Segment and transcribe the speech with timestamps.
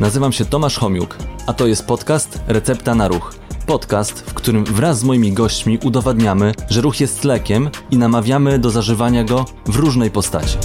[0.00, 3.34] Nazywam się Tomasz Homiuk, a to jest podcast Recepta na Ruch.
[3.66, 8.70] Podcast, w którym wraz z moimi gośćmi udowadniamy, że ruch jest lekiem i namawiamy do
[8.70, 10.58] zażywania go w różnej postaci.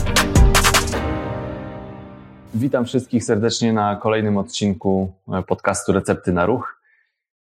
[2.53, 5.13] Witam wszystkich serdecznie na kolejnym odcinku
[5.47, 6.81] podcastu Recepty na Ruch.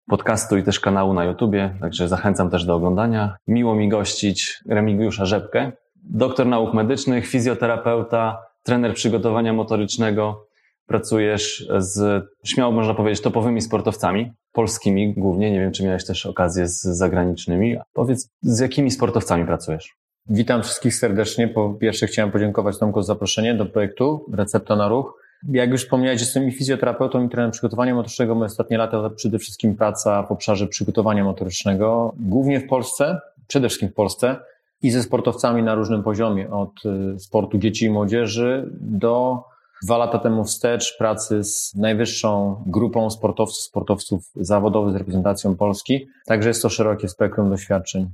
[0.09, 3.37] Podcastu i też kanału na YouTubie, także zachęcam też do oglądania.
[3.49, 10.44] Miło mi gościć Remigiusza Rzepkę, doktor nauk medycznych, fizjoterapeuta, trener przygotowania motorycznego,
[10.87, 15.51] pracujesz z, śmiało można powiedzieć, topowymi sportowcami, polskimi głównie.
[15.51, 17.77] Nie wiem, czy miałeś też okazję z zagranicznymi.
[17.93, 19.95] Powiedz, z jakimi sportowcami pracujesz?
[20.29, 21.49] Witam wszystkich serdecznie.
[21.49, 25.25] Po pierwsze chciałem podziękować Tomku za zaproszenie do projektu Recepta na Ruch.
[25.49, 28.35] Jak już wspomniałeś, jestem i fizjoterapeutą, i trenerem przygotowania motorycznego.
[28.35, 33.69] Moje ostatnie lata to przede wszystkim praca w obszarze przygotowania motorycznego, głównie w Polsce, przede
[33.69, 34.37] wszystkim w Polsce
[34.83, 36.71] i ze sportowcami na różnym poziomie, od
[37.15, 39.43] y, sportu dzieci i młodzieży do
[39.85, 46.07] dwa lata temu wstecz pracy z najwyższą grupą sportowców, sportowców zawodowych z reprezentacją Polski.
[46.27, 48.11] Także jest to szerokie spektrum doświadczeń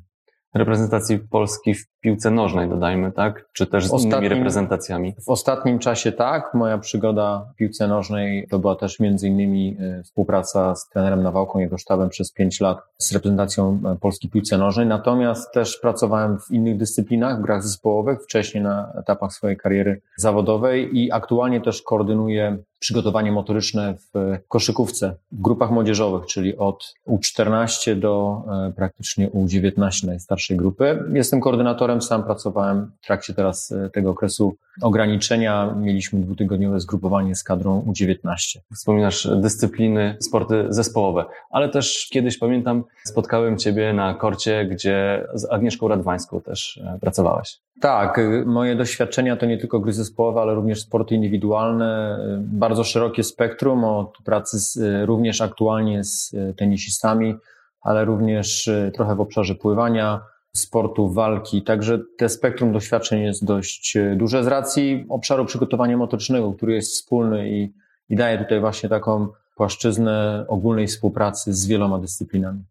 [0.54, 3.48] reprezentacji Polski w piłce nożnej, dodajmy, tak?
[3.52, 5.14] Czy też z ostatnim, innymi reprezentacjami?
[5.26, 6.54] W ostatnim czasie tak.
[6.54, 11.58] Moja przygoda w piłce nożnej to była też między innymi e, współpraca z trenerem Nawałką,
[11.58, 14.86] jego sztabem przez pięć lat z reprezentacją e, Polski w piłce nożnej.
[14.86, 20.98] Natomiast też pracowałem w innych dyscyplinach, w grach zespołowych, wcześniej na etapach swojej kariery zawodowej
[20.98, 28.42] i aktualnie też koordynuję przygotowanie motoryczne w koszykówce, w grupach młodzieżowych, czyli od U14 do
[28.68, 31.04] e, praktycznie U19 najstarszej grupy.
[31.12, 35.74] Jestem koordynatorem, sam pracowałem w trakcie teraz e, tego okresu ograniczenia.
[35.76, 38.58] Mieliśmy dwutygodniowe zgrupowanie z kadrą U19.
[38.74, 45.88] Wspominasz dyscypliny, sporty zespołowe, ale też kiedyś pamiętam, spotkałem Ciebie na korcie, gdzie z Agnieszką
[45.88, 47.60] Radwańską też e, pracowałeś.
[47.80, 52.18] Tak, y, moje doświadczenia to nie tylko gry zespołowe, ale również sporty indywidualne.
[52.18, 57.34] Y, bardzo szerokie spektrum od pracy z, y, również aktualnie z tenisistami,
[57.80, 60.20] ale również trochę w obszarze pływania,
[60.52, 61.62] sportu, walki.
[61.62, 67.50] Także te spektrum doświadczeń jest dość duże z racji obszaru przygotowania motorycznego, który jest wspólny
[67.50, 67.72] i,
[68.08, 72.64] i daje tutaj właśnie taką płaszczyznę ogólnej współpracy z wieloma dyscyplinami.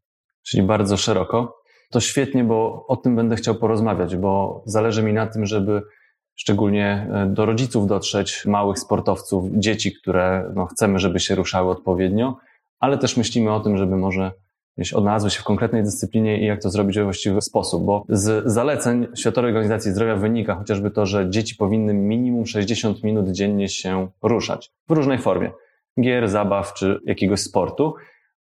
[0.43, 1.58] Czyli bardzo szeroko.
[1.91, 5.81] To świetnie, bo o tym będę chciał porozmawiać, bo zależy mi na tym, żeby
[6.35, 12.37] szczególnie e, do rodziców dotrzeć, małych sportowców, dzieci, które no, chcemy, żeby się ruszały odpowiednio,
[12.79, 14.31] ale też myślimy o tym, żeby może
[14.77, 18.51] gdzieś odnalazły się w konkretnej dyscyplinie i jak to zrobić we właściwy sposób, bo z
[18.51, 24.07] zaleceń Światowej Organizacji Zdrowia wynika chociażby to, że dzieci powinny minimum 60 minut dziennie się
[24.21, 25.51] ruszać w różnej formie.
[26.01, 27.95] Gier, zabaw czy jakiegoś sportu,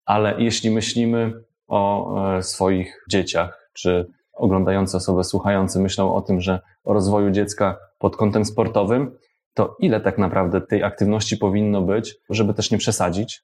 [0.04, 1.32] ale jeśli myślimy
[1.68, 7.76] o e, swoich dzieciach, czy oglądający osoby, słuchający myślą o tym, że o rozwoju dziecka
[7.98, 9.18] pod kątem sportowym,
[9.54, 13.42] to ile tak naprawdę tej aktywności powinno być, żeby też nie przesadzić,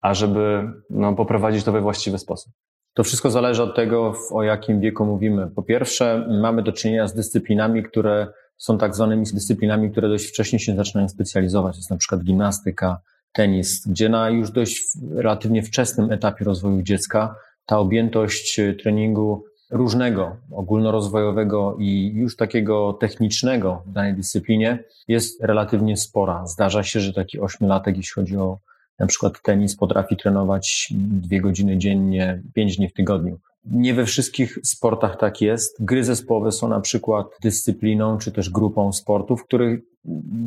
[0.00, 2.52] a żeby no, poprowadzić to we właściwy sposób?
[2.94, 5.50] To wszystko zależy od tego, o jakim wieku mówimy.
[5.56, 10.58] Po pierwsze, mamy do czynienia z dyscyplinami, które są tak zwanymi dyscyplinami, które dość wcześnie
[10.58, 11.76] się zaczynają specjalizować.
[11.76, 13.00] Jest na przykład gimnastyka,
[13.32, 14.82] tenis, gdzie na już dość
[15.14, 17.34] relatywnie wczesnym etapie rozwoju dziecka
[17.66, 25.96] ta objętość e, treningu różnego, ogólnorozwojowego i już takiego technicznego w danej dyscyplinie jest relatywnie
[25.96, 26.46] spora.
[26.46, 28.58] Zdarza się, że taki ośmiolatek, jeśli chodzi o
[28.98, 33.38] na przykład tenis, potrafi trenować dwie godziny dziennie, pięć dni w tygodniu.
[33.64, 35.76] Nie we wszystkich sportach tak jest.
[35.84, 39.80] Gry zespołowe są na przykład dyscypliną czy też grupą sportów, w których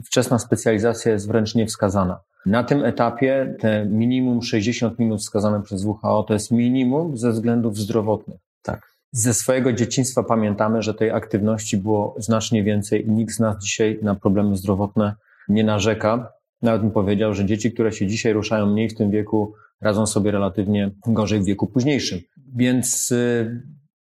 [0.06, 2.20] wczesna specjalizacja jest wręcz niewskazana.
[2.46, 7.78] Na tym etapie te minimum 60 minut wskazane przez WHO to jest minimum ze względów
[7.78, 8.38] zdrowotnych.
[8.62, 8.96] Tak.
[9.12, 14.00] Ze swojego dzieciństwa pamiętamy, że tej aktywności było znacznie więcej i nikt z nas dzisiaj
[14.02, 15.16] na problemy zdrowotne
[15.50, 16.32] nie narzeka.
[16.62, 20.32] Nawet bym powiedział, że dzieci, które się dzisiaj ruszają mniej w tym wieku, radzą sobie
[20.32, 22.20] relatywnie gorzej w wieku późniejszym.
[22.55, 23.61] Więc y,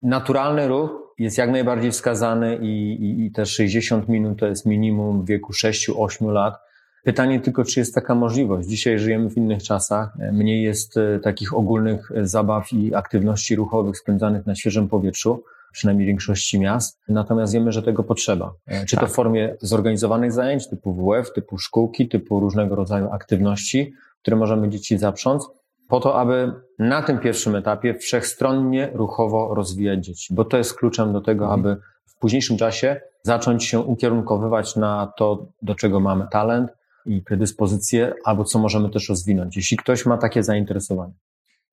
[0.02, 5.22] naturalny ruch jest jak najbardziej wskazany i, i, i te 60 minut to jest minimum
[5.22, 6.56] w wieku 6-8 lat.
[7.04, 8.68] Pytanie tylko, czy jest taka możliwość.
[8.68, 10.14] Dzisiaj żyjemy w innych czasach.
[10.34, 16.06] Mniej jest e, takich ogólnych e, zabaw i aktywności ruchowych spędzanych na świeżym powietrzu, przynajmniej
[16.06, 17.00] w większości miast.
[17.08, 18.54] Natomiast wiemy, że tego potrzeba.
[18.68, 19.16] E, czy to w tak.
[19.16, 25.50] formie zorganizowanych zajęć typu WF, typu szkółki, typu różnego rodzaju aktywności, które możemy dzieci zaprząc,
[25.88, 31.14] po to, aby na tym pierwszym etapie wszechstronnie ruchowo rozwijać dzieci, bo to jest kluczem
[31.14, 31.60] do tego, mhm.
[31.60, 36.72] aby w późniejszym czasie zacząć się ukierunkowywać na to, do czego mamy talent,
[37.06, 41.14] i predyspozycje, albo co możemy też rozwinąć, jeśli ktoś ma takie zainteresowanie.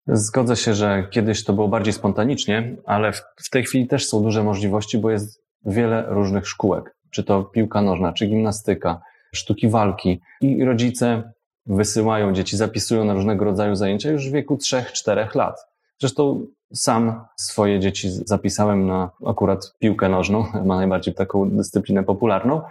[0.06, 4.22] Zgodzę się, że kiedyś to było bardziej spontanicznie, ale w, w tej chwili też są
[4.22, 9.00] duże możliwości, bo jest wiele różnych szkółek, czy to piłka nożna, czy gimnastyka,
[9.34, 11.32] sztuki walki i rodzice
[11.66, 15.66] wysyłają dzieci, zapisują na różnego rodzaju zajęcia już w wieku 3-4 lat.
[16.00, 22.62] Zresztą sam swoje dzieci zapisałem na akurat piłkę nożną, ma najbardziej taką dyscyplinę popularną,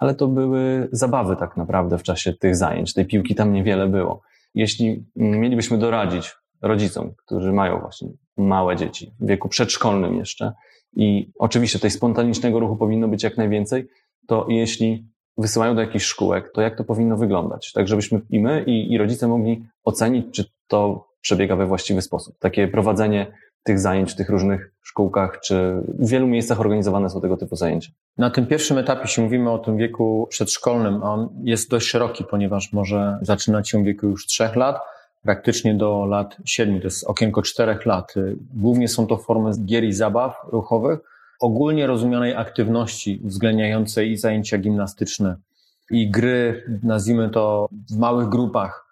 [0.00, 2.94] ale to były zabawy tak naprawdę w czasie tych zajęć.
[2.94, 4.22] Tej piłki tam niewiele było.
[4.54, 10.52] Jeśli mielibyśmy doradzić rodzicom, którzy mają właśnie małe dzieci w wieku przedszkolnym jeszcze
[10.96, 13.88] i oczywiście tej spontanicznego ruchu powinno być jak najwięcej,
[14.26, 15.06] to jeśli
[15.40, 17.72] wysyłają do jakichś szkółek, to jak to powinno wyglądać?
[17.72, 22.38] Tak, żebyśmy i my, i, i rodzice mogli ocenić, czy to przebiega we właściwy sposób.
[22.38, 23.32] Takie prowadzenie
[23.62, 27.90] tych zajęć w tych różnych szkółkach, czy w wielu miejscach organizowane są tego typu zajęcia?
[28.18, 32.72] Na tym pierwszym etapie, jeśli mówimy o tym wieku przedszkolnym, on jest dość szeroki, ponieważ
[32.72, 34.80] może zaczynać się w wieku już trzech lat,
[35.22, 38.14] praktycznie do lat siedmiu, to jest okienko czterech lat.
[38.54, 40.98] Głównie są to formy gier i zabaw ruchowych,
[41.40, 45.36] ogólnie rozumianej aktywności uwzględniającej i zajęcia gimnastyczne,
[45.90, 48.90] i gry, nazwijmy to w małych grupach,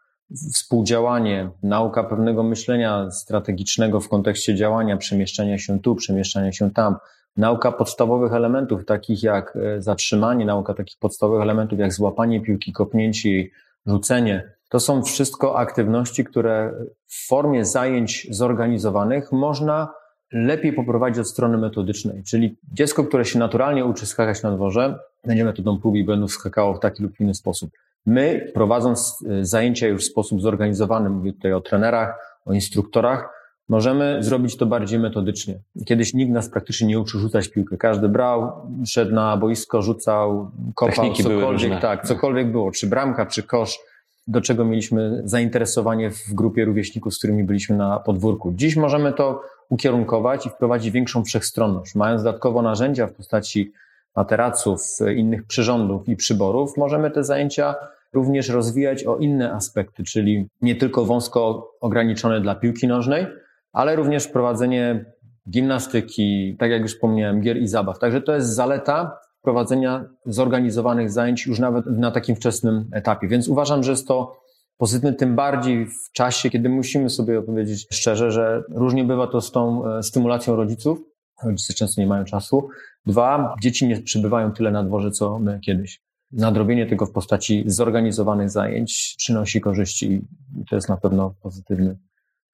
[0.54, 6.96] współdziałanie, nauka pewnego myślenia strategicznego w kontekście działania, przemieszczania się tu, przemieszczania się tam,
[7.36, 13.44] nauka podstawowych elementów, takich jak e, zatrzymanie, nauka takich podstawowych elementów jak złapanie piłki, kopnięcie,
[13.86, 14.52] rzucenie.
[14.68, 16.72] To są wszystko aktywności, które
[17.06, 19.88] w formie zajęć zorganizowanych można
[20.32, 22.22] lepiej poprowadzić od strony metodycznej.
[22.22, 26.74] Czyli dziecko, które się naturalnie uczy skakać na dworze, będzie metodą prób i będą skakało
[26.74, 27.70] w taki lub inny sposób.
[28.06, 33.28] My, prowadząc y, zajęcia już w sposób zorganizowany, mówię tutaj o trenerach, o instruktorach,
[33.68, 35.58] możemy zrobić to bardziej metodycznie.
[35.86, 37.76] Kiedyś nikt nas praktycznie nie uczył rzucać piłkę.
[37.76, 38.52] Każdy brał,
[38.86, 43.78] szedł na boisko, rzucał, kopał, Techniki cokolwiek, tak, cokolwiek było, czy bramka, czy kosz,
[44.26, 48.52] do czego mieliśmy zainteresowanie w grupie rówieśników, z którymi byliśmy na podwórku.
[48.54, 51.94] Dziś możemy to ukierunkować i wprowadzić większą wszechstronność.
[51.94, 53.72] Mając dodatkowo narzędzia w postaci
[54.16, 54.82] materaców,
[55.16, 57.74] innych przyrządów i przyborów, możemy te zajęcia
[58.12, 63.26] również rozwijać o inne aspekty, czyli nie tylko wąsko ograniczone dla piłki nożnej,
[63.72, 65.04] ale również prowadzenie
[65.50, 67.98] gimnastyki, tak jak już wspomniałem, gier i zabaw.
[67.98, 73.28] Także to jest zaleta prowadzenia zorganizowanych zajęć już nawet na takim wczesnym etapie.
[73.28, 74.40] Więc uważam, że jest to
[74.78, 79.52] pozytywne, tym bardziej w czasie, kiedy musimy sobie opowiedzieć szczerze, że różnie bywa to z
[79.52, 80.98] tą e, stymulacją rodziców.
[81.44, 82.68] Rodzice często nie mają czasu.
[83.06, 86.02] Dwa, dzieci nie przybywają tyle na dworze, co my kiedyś.
[86.32, 90.26] Nadrobienie tego w postaci zorganizowanych zajęć przynosi korzyści
[90.56, 91.98] i to jest na pewno pozytywny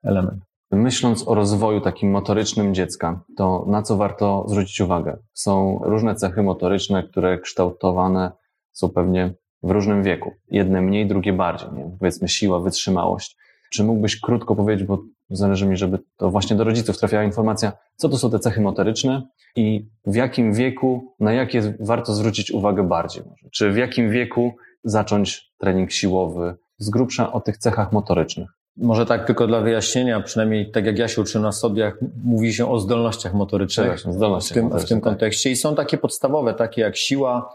[0.02, 0.44] element.
[0.70, 5.18] Myśląc o rozwoju takim motorycznym dziecka, to na co warto zwrócić uwagę?
[5.32, 8.32] Są różne cechy motoryczne, które kształtowane
[8.72, 10.32] są pewnie w różnym wieku.
[10.50, 11.68] Jedne mniej, drugie bardziej.
[11.72, 11.90] Nie?
[11.98, 13.36] Powiedzmy siła, wytrzymałość.
[13.72, 18.08] Czy mógłbyś krótko powiedzieć, bo zależy mi, żeby to właśnie do rodziców trafiała informacja, co
[18.08, 19.22] to są te cechy motoryczne
[19.56, 23.22] i w jakim wieku, na jakie warto zwrócić uwagę bardziej?
[23.30, 23.48] Może?
[23.50, 24.52] Czy w jakim wieku
[24.84, 26.56] zacząć trening siłowy?
[26.78, 28.48] Z grubsza o tych cechach motorycznych.
[28.76, 32.70] Może tak tylko dla wyjaśnienia, przynajmniej tak jak ja się uczyłem na studiach, mówi się
[32.70, 35.04] o zdolnościach motorycznych Właśnie, zdolnościach w tym, w tym tak.
[35.04, 37.54] kontekście i są takie podstawowe, takie jak siła,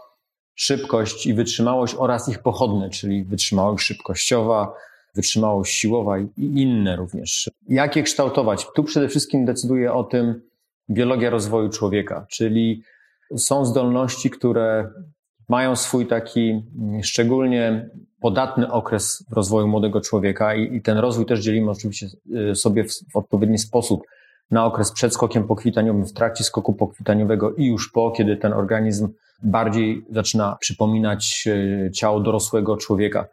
[0.54, 4.74] szybkość i wytrzymałość oraz ich pochodne, czyli wytrzymałość szybkościowa,
[5.14, 7.50] wytrzymałość siłowa i inne również.
[7.68, 8.66] Jak je kształtować?
[8.74, 10.42] Tu przede wszystkim decyduje o tym
[10.90, 12.82] biologia rozwoju człowieka, czyli
[13.36, 14.90] są zdolności, które
[15.48, 16.62] mają swój taki
[17.02, 22.06] szczególnie podatny okres rozwoju młodego człowieka i, i ten rozwój też dzielimy oczywiście
[22.50, 24.02] y, sobie w, w, odpowiedni sposób
[24.50, 29.08] na okres przed skokiem pokwitaniowym, w trakcie skoku pokwitaniowego i już po, kiedy ten organizm
[29.42, 33.26] bardziej zaczyna przypominać y, ciało dorosłego człowieka.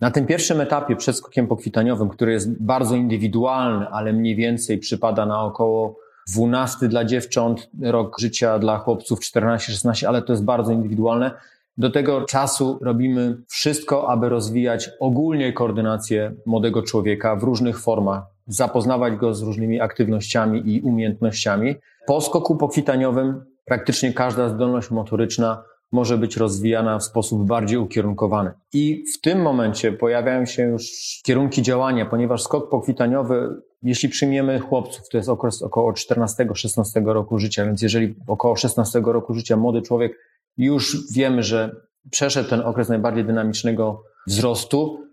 [0.00, 5.26] Na tym pierwszym etapie przed skokiem pokwitaniowym, który jest bardzo indywidualny, ale mniej więcej przypada
[5.26, 11.30] na około 12 dla dziewcząt, rok życia dla chłopców 14-16, ale to jest bardzo indywidualne.
[11.78, 19.16] Do tego czasu robimy wszystko, aby rozwijać ogólnie koordynację młodego człowieka w różnych formach, zapoznawać
[19.16, 21.74] go z różnymi aktywnościami i umiejętnościami.
[22.06, 25.62] Po skoku pokwitaniowym praktycznie każda zdolność motoryczna
[25.92, 28.50] może być rozwijana w sposób bardziej ukierunkowany.
[28.72, 30.90] I w tym momencie pojawiają się już
[31.24, 33.48] kierunki działania, ponieważ skok pokwitaniowy,
[33.82, 39.34] jeśli przyjmiemy chłopców, to jest okres około 14-16 roku życia, więc jeżeli około 16 roku
[39.34, 40.18] życia młody człowiek
[40.56, 41.76] już wiemy, że
[42.10, 45.05] przeszedł ten okres najbardziej dynamicznego wzrostu,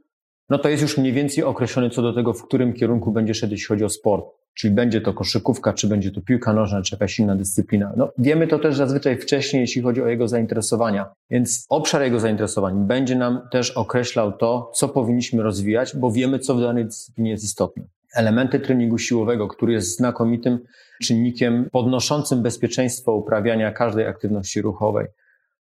[0.54, 3.54] no to jest już mniej więcej określony co do tego, w którym kierunku będzie szedł,
[3.54, 4.26] jeśli chodzi o sport.
[4.54, 7.94] Czyli będzie to koszykówka, czy będzie to piłka nożna, czy jakaś inna dyscyplina.
[7.98, 11.06] No, wiemy to też zazwyczaj wcześniej, jeśli chodzi o jego zainteresowania.
[11.30, 16.56] Więc obszar jego zainteresowań będzie nam też określał to, co powinniśmy rozwijać, bo wiemy, co
[16.56, 17.84] w danej dyscyplinie jest istotne.
[18.16, 20.60] Elementy treningu siłowego, który jest znakomitym
[21.04, 25.08] czynnikiem podnoszącym bezpieczeństwo uprawiania każdej aktywności ruchowej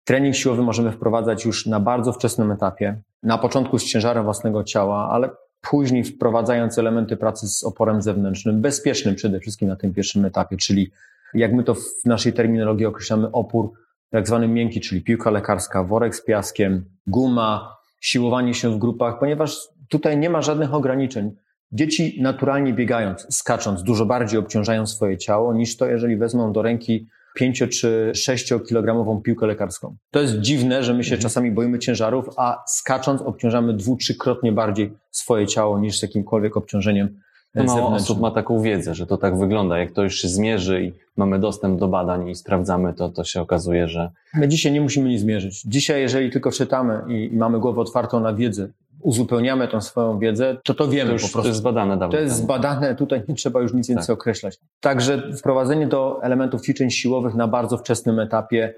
[0.06, 5.10] Trening siłowy możemy wprowadzać już na bardzo wczesnym etapie, na początku z ciężarem własnego ciała,
[5.12, 5.30] ale
[5.62, 10.92] później wprowadzając elementy pracy z oporem zewnętrznym, bezpiecznym przede wszystkim na tym pierwszym etapie, czyli
[11.34, 13.72] jak my to w naszej terminologii określamy opór
[14.10, 19.58] tak zwany miękki, czyli piłka lekarska, worek z piaskiem, guma, siłowanie się w grupach, ponieważ
[19.90, 21.32] tutaj nie ma żadnych ograniczeń.
[21.72, 27.08] Dzieci naturalnie biegając, skacząc, dużo bardziej obciążają swoje ciało niż to, jeżeli wezmą do ręki
[27.36, 29.96] 5 czy 6 kilogramową piłkę lekarską.
[30.12, 31.22] To jest dziwne, że my się mhm.
[31.22, 37.26] czasami boimy ciężarów, a skacząc obciążamy dwu, trzykrotnie bardziej swoje ciało niż z jakimkolwiek obciążeniem
[37.56, 39.78] to mało osób ma taką wiedzę, że to tak wygląda.
[39.78, 43.42] Jak to już się zmierzy i mamy dostęp do badań i sprawdzamy to, to się
[43.42, 44.12] okazuje, że...
[44.34, 45.62] My dzisiaj nie musimy nic zmierzyć.
[45.66, 48.70] Dzisiaj, jeżeli tylko czytamy i mamy głowę otwartą na wiedzę,
[49.06, 51.42] uzupełniamy tą swoją wiedzę, to to wiemy to już, po prostu.
[51.42, 52.18] To jest zbadane dawno.
[52.18, 54.14] To jest zbadane, tutaj nie trzeba już nic więcej tak.
[54.14, 54.58] określać.
[54.80, 58.74] Także wprowadzenie do elementów ćwiczeń siłowych na bardzo wczesnym etapie,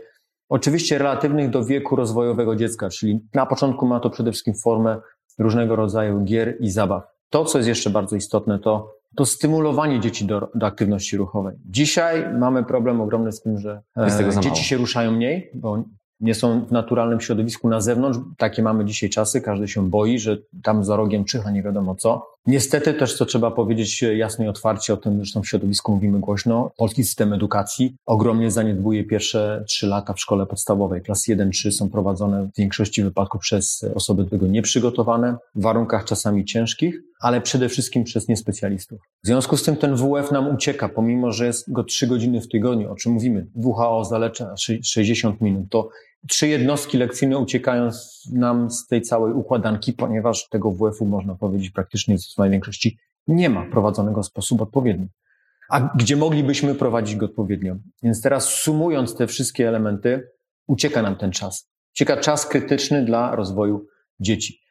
[0.49, 4.97] oczywiście relatywnych do wieku rozwojowego dziecka, czyli na początku ma to przede wszystkim formę
[5.39, 7.03] różnego rodzaju gier i zabaw.
[7.29, 11.55] To, co jest jeszcze bardzo istotne, to, to stymulowanie dzieci do, do aktywności ruchowej.
[11.65, 15.83] Dzisiaj mamy problem ogromny z tym, że e, dzieci się ruszają mniej, bo
[16.19, 18.19] nie są w naturalnym środowisku na zewnątrz.
[18.37, 22.37] Takie mamy dzisiaj czasy, każdy się boi, że tam za rogiem czyha nie wiadomo co.
[22.47, 26.71] Niestety też, co trzeba powiedzieć jasno i otwarcie, o tym zresztą w środowisku mówimy głośno,
[26.77, 31.01] polski system edukacji ogromnie zaniedbuje pierwsze trzy lata w szkole podstawowej.
[31.01, 36.45] Klasy 1-3 są prowadzone w większości wypadków przez osoby do tego nieprzygotowane, w warunkach czasami
[36.45, 39.01] ciężkich, ale przede wszystkim przez niespecjalistów.
[39.23, 42.47] W związku z tym ten WF nam ucieka, pomimo że jest go trzy godziny w
[42.47, 43.47] tygodniu, o czym mówimy.
[43.55, 45.65] WHO zaleca 60 minut.
[45.69, 45.89] To
[46.27, 47.89] trzy jednostki lekcyjne uciekają
[48.31, 52.97] nam z tej całej układanki, ponieważ tego WF-u można powiedzieć praktycznie w swojej większości
[53.27, 55.07] nie ma prowadzonego w sposób odpowiedni.
[55.69, 57.75] A gdzie moglibyśmy prowadzić go odpowiednio?
[58.03, 60.29] Więc teraz sumując te wszystkie elementy,
[60.67, 61.69] ucieka nam ten czas.
[61.93, 63.87] Ucieka czas krytyczny dla rozwoju
[64.19, 64.61] dzieci.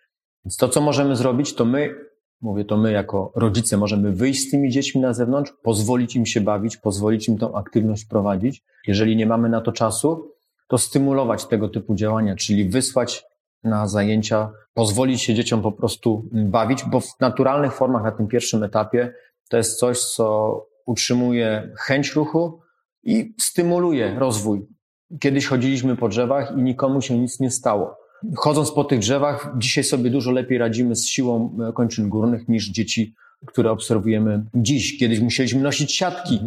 [0.44, 1.94] Więc to, co możemy zrobić, to my,
[2.40, 6.40] mówię to my jako rodzice, możemy wyjść z tymi dziećmi na zewnątrz, pozwolić im się
[6.40, 8.64] bawić, pozwolić im tą aktywność prowadzić.
[8.86, 10.32] Jeżeli nie mamy na to czasu,
[10.68, 13.24] to stymulować tego typu działania, czyli wysłać
[13.64, 18.62] na zajęcia, pozwolić się dzieciom po prostu bawić, bo w naturalnych formach na tym pierwszym
[18.62, 19.14] etapie
[19.48, 22.60] to jest coś, co utrzymuje chęć ruchu
[23.02, 24.66] i stymuluje rozwój.
[25.20, 28.05] Kiedyś chodziliśmy po drzewach i nikomu się nic nie stało.
[28.34, 33.14] Chodząc po tych drzewach, dzisiaj sobie dużo lepiej radzimy z siłą kończyn górnych niż dzieci,
[33.46, 34.98] które obserwujemy dziś.
[34.98, 36.40] Kiedyś musieliśmy nosić siatki,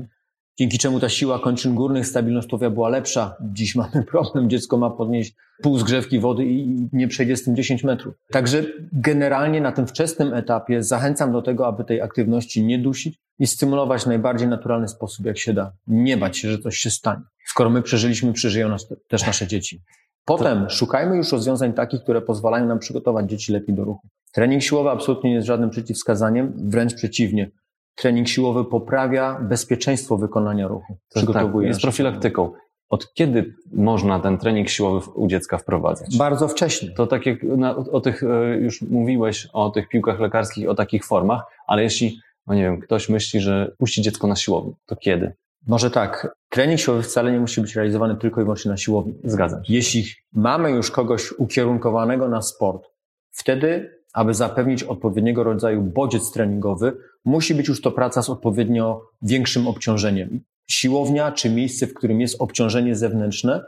[0.57, 3.35] dzięki czemu ta siła kończyn górnych, stabilność tułowia była lepsza.
[3.41, 7.83] Dziś mamy problem, dziecko ma podnieść pół zgrzewki wody i nie przejdzie z tym 10
[7.83, 8.15] metrów.
[8.31, 13.47] Także generalnie na tym wczesnym etapie zachęcam do tego, aby tej aktywności nie dusić i
[13.47, 15.73] stymulować w najbardziej naturalny sposób, jak się da.
[15.87, 17.21] Nie bać się, że coś się stanie.
[17.45, 19.81] Skoro my przeżyliśmy, przeżyją nas też nasze dzieci.
[20.25, 20.69] Potem to...
[20.69, 24.07] szukajmy już rozwiązań takich, które pozwalają nam przygotować dzieci lepiej do ruchu.
[24.31, 27.51] Trening siłowy absolutnie nie jest żadnym przeciwwskazaniem, wręcz przeciwnie
[27.99, 30.97] trening siłowy poprawia bezpieczeństwo wykonania ruchu.
[31.15, 31.65] Przygotowuje.
[31.65, 32.51] Tak, jest profilaktyką.
[32.89, 36.17] Od kiedy można ten trening siłowy u dziecka wprowadzać?
[36.17, 36.91] Bardzo wcześnie.
[36.91, 41.05] To tak jak na, o tych, e, już mówiłeś o tych piłkach lekarskich, o takich
[41.05, 45.33] formach, ale jeśli, no nie wiem, ktoś myśli, że puści dziecko na siłowni, to kiedy?
[45.67, 46.35] Może tak.
[46.49, 49.13] Trening siłowy wcale nie musi być realizowany tylko i wyłącznie na siłowni.
[49.23, 49.73] Zgadzam się.
[49.73, 52.87] Jeśli mamy już kogoś ukierunkowanego na sport,
[53.31, 59.67] wtedy aby zapewnić odpowiedniego rodzaju bodziec treningowy, musi być już to praca z odpowiednio większym
[59.67, 60.39] obciążeniem.
[60.67, 63.63] Siłownia czy miejsce, w którym jest obciążenie zewnętrzne,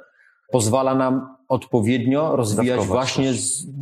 [0.52, 3.34] pozwala nam odpowiednio rozwijać właśnie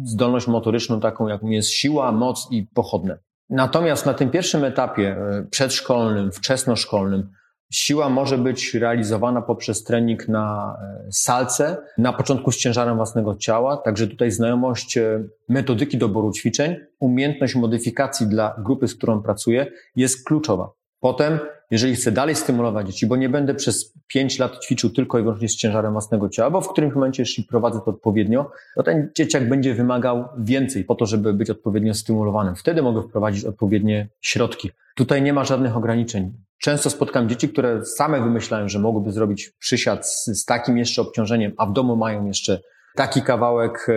[0.03, 3.19] zdolność motoryczną, taką jaką jest siła, moc i pochodne.
[3.49, 7.29] Natomiast na tym pierwszym etapie e, przedszkolnym, wczesnoszkolnym,
[7.71, 13.77] Siła może być realizowana poprzez trening na e, salce, na początku z ciężarem własnego ciała,
[13.77, 20.25] także tutaj znajomość e, metodyki doboru ćwiczeń, umiejętność modyfikacji dla grupy, z którą pracuję jest
[20.25, 20.71] kluczowa.
[20.99, 21.39] Potem,
[21.71, 25.49] jeżeli chcę dalej stymulować dzieci, bo nie będę przez 5 lat ćwiczył tylko i wyłącznie
[25.49, 29.49] z ciężarem własnego ciała, bo w którymś momencie, jeśli prowadzę to odpowiednio, to ten dzieciak
[29.49, 32.55] będzie wymagał więcej po to, żeby być odpowiednio stymulowanym.
[32.55, 34.71] Wtedy mogę wprowadzić odpowiednie środki.
[34.95, 36.33] Tutaj nie ma żadnych ograniczeń.
[36.61, 41.51] Często spotkam dzieci, które same wymyślają, że mogłyby zrobić przysiad z, z takim jeszcze obciążeniem,
[41.57, 42.59] a w domu mają jeszcze
[42.95, 43.87] taki kawałek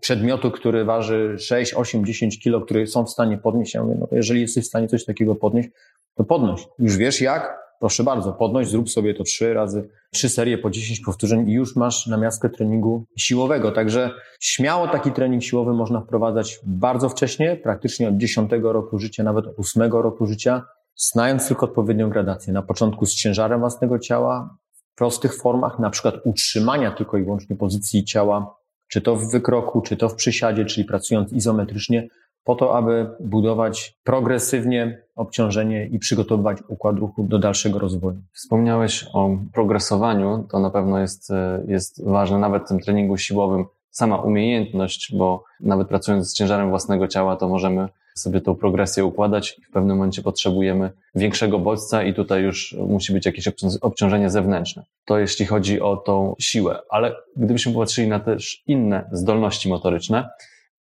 [0.00, 3.74] przedmiotu, który waży 6, 8, 10 kilo, który są w stanie podnieść.
[3.74, 5.68] Ja mówię, no jeżeli jesteś w stanie coś takiego podnieść,
[6.14, 6.68] to podnoś.
[6.78, 7.58] Już wiesz jak?
[7.80, 11.76] Proszę bardzo, podnoś, zrób sobie to trzy razy, trzy serie po 10 powtórzeń i już
[11.76, 13.72] masz na miastkę treningu siłowego.
[13.72, 19.46] Także śmiało taki trening siłowy można wprowadzać bardzo wcześnie, praktycznie od 10 roku życia, nawet
[19.46, 20.62] od 8 roku życia
[20.98, 22.52] znając tylko odpowiednią gradację.
[22.52, 24.56] Na początku z ciężarem własnego ciała,
[24.94, 28.56] prostych formach, na przykład utrzymania tylko i wyłącznie pozycji ciała,
[28.88, 32.08] czy to w wykroku, czy to w przysiadzie, czyli pracując izometrycznie,
[32.44, 38.18] po to, aby budować progresywnie obciążenie i przygotowywać układ ruchu do dalszego rozwoju.
[38.32, 41.32] Wspomniałeś o progresowaniu, to na pewno jest,
[41.66, 47.08] jest ważne, nawet w tym treningu siłowym, sama umiejętność, bo nawet pracując z ciężarem własnego
[47.08, 47.88] ciała, to możemy
[48.20, 53.12] sobie tą progresję układać i w pewnym momencie potrzebujemy większego bodźca i tutaj już musi
[53.12, 53.48] być jakieś
[53.80, 54.84] obciążenie zewnętrzne.
[55.04, 60.28] To jeśli chodzi o tą siłę, ale gdybyśmy popatrzyli na też inne zdolności motoryczne,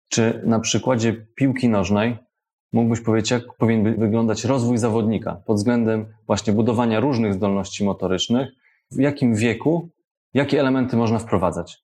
[0.09, 2.19] czy na przykładzie piłki nożnej
[2.73, 8.49] mógłbyś powiedzieć, jak powinien wyglądać rozwój zawodnika pod względem właśnie budowania różnych zdolności motorycznych,
[8.91, 9.91] w jakim wieku,
[10.35, 11.79] jakie elementy można wprowadzać?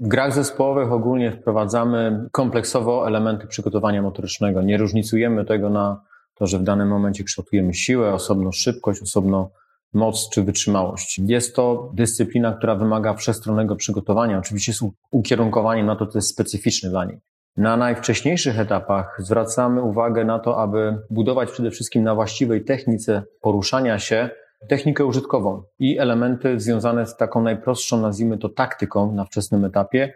[0.00, 4.62] W grach zespołowych ogólnie wprowadzamy kompleksowo elementy przygotowania motorycznego.
[4.62, 6.02] Nie różnicujemy tego na
[6.34, 9.50] to, że w danym momencie kształtujemy siłę, osobno szybkość, osobno
[9.92, 11.18] moc czy wytrzymałość.
[11.18, 14.38] Jest to dyscyplina, która wymaga wszechstronnego przygotowania.
[14.38, 17.20] Oczywiście jest ukierunkowanie na to, co jest specyficzne dla niej.
[17.56, 23.98] Na najwcześniejszych etapach zwracamy uwagę na to, aby budować przede wszystkim na właściwej technice poruszania
[23.98, 24.30] się
[24.68, 30.12] technikę użytkową i elementy związane z taką najprostszą, nazwijmy to taktyką na wczesnym etapie,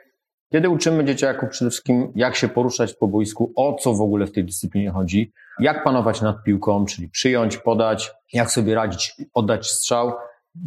[0.52, 4.32] kiedy uczymy dzieciaków przede wszystkim, jak się poruszać po boisku, o co w ogóle w
[4.32, 10.12] tej dyscyplinie chodzi, jak panować nad piłką, czyli przyjąć, podać, jak sobie radzić, oddać strzał,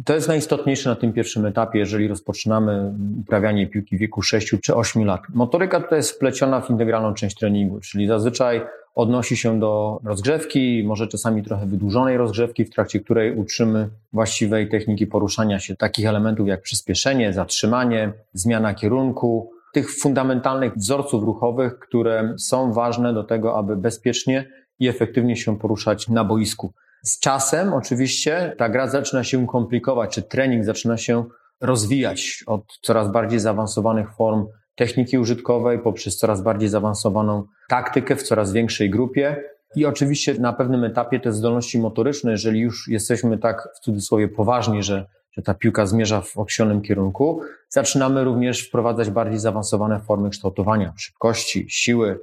[0.04, 4.74] to jest najistotniejsze na tym pierwszym etapie, jeżeli rozpoczynamy uprawianie piłki w wieku 6 czy
[4.74, 5.20] 8 lat.
[5.34, 8.62] Motoryka tutaj jest wpleciona w integralną część treningu, czyli zazwyczaj
[8.94, 15.06] odnosi się do rozgrzewki, może czasami trochę wydłużonej rozgrzewki, w trakcie której uczymy właściwej techniki
[15.06, 22.72] poruszania się, takich elementów jak przyspieszenie, zatrzymanie, zmiana kierunku, tych fundamentalnych wzorców ruchowych, które są
[22.72, 26.72] ważne do tego, aby bezpiecznie i efektywnie się poruszać na boisku.
[27.02, 31.24] Z czasem oczywiście ta gra zaczyna się komplikować, czy trening zaczyna się
[31.60, 38.52] rozwijać od coraz bardziej zaawansowanych form techniki użytkowej poprzez coraz bardziej zaawansowaną taktykę w coraz
[38.52, 39.44] większej grupie.
[39.76, 44.82] I oczywiście na pewnym etapie te zdolności motoryczne, jeżeli już jesteśmy tak w cudzysłowie poważni,
[44.82, 50.92] że, że ta piłka zmierza w określonym kierunku, zaczynamy również wprowadzać bardziej zaawansowane formy kształtowania
[50.96, 52.18] szybkości, siły,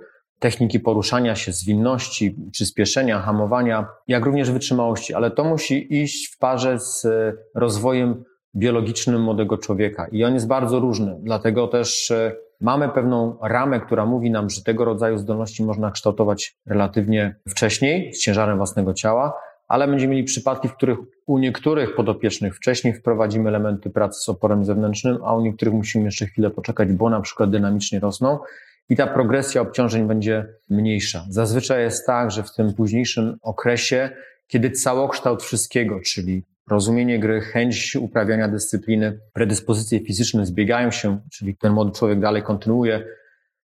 [0.45, 6.79] techniki poruszania się, zwinności, przyspieszenia, hamowania, jak również wytrzymałości, ale to musi iść w parze
[6.79, 7.07] z
[7.55, 8.23] rozwojem
[8.55, 10.07] biologicznym młodego człowieka.
[10.11, 14.63] I on jest bardzo różny, dlatego też e, mamy pewną ramę, która mówi nam, że
[14.63, 19.33] tego rodzaju zdolności można kształtować relatywnie wcześniej z ciężarem własnego ciała,
[19.67, 24.65] ale będziemy mieli przypadki, w których u niektórych podopiecznych wcześniej wprowadzimy elementy pracy z oporem
[24.65, 28.39] zewnętrznym, a u niektórych musimy jeszcze chwilę poczekać, bo na przykład dynamicznie rosną
[28.89, 31.25] i ta progresja obciążeń będzie mniejsza.
[31.29, 34.09] Zazwyczaj jest tak, że w tym późniejszym okresie,
[34.47, 41.73] kiedy całokształt wszystkiego, czyli rozumienie gry, chęć uprawiania dyscypliny, predyspozycje fizyczne zbiegają się, czyli ten
[41.73, 43.05] młody człowiek dalej kontynuuje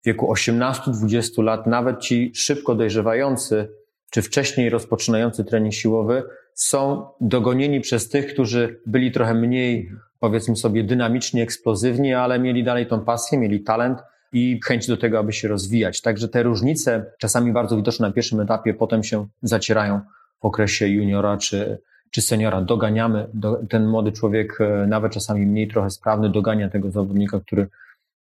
[0.03, 3.69] w wieku 18-20 lat, nawet ci szybko dojrzewający,
[4.11, 6.23] czy wcześniej rozpoczynający trening siłowy,
[6.55, 12.87] są dogonieni przez tych, którzy byli trochę mniej, powiedzmy sobie, dynamiczni, eksplozywni, ale mieli dalej
[12.87, 13.99] tą pasję, mieli talent
[14.33, 16.01] i chęć do tego, aby się rozwijać.
[16.01, 20.01] Także te różnice, czasami bardzo widoczne na pierwszym etapie, potem się zacierają
[20.41, 21.79] w okresie juniora czy,
[22.11, 22.63] czy seniora.
[22.63, 27.69] Doganiamy, do, ten młody człowiek, e, nawet czasami mniej trochę sprawny, dogania tego zawodnika, który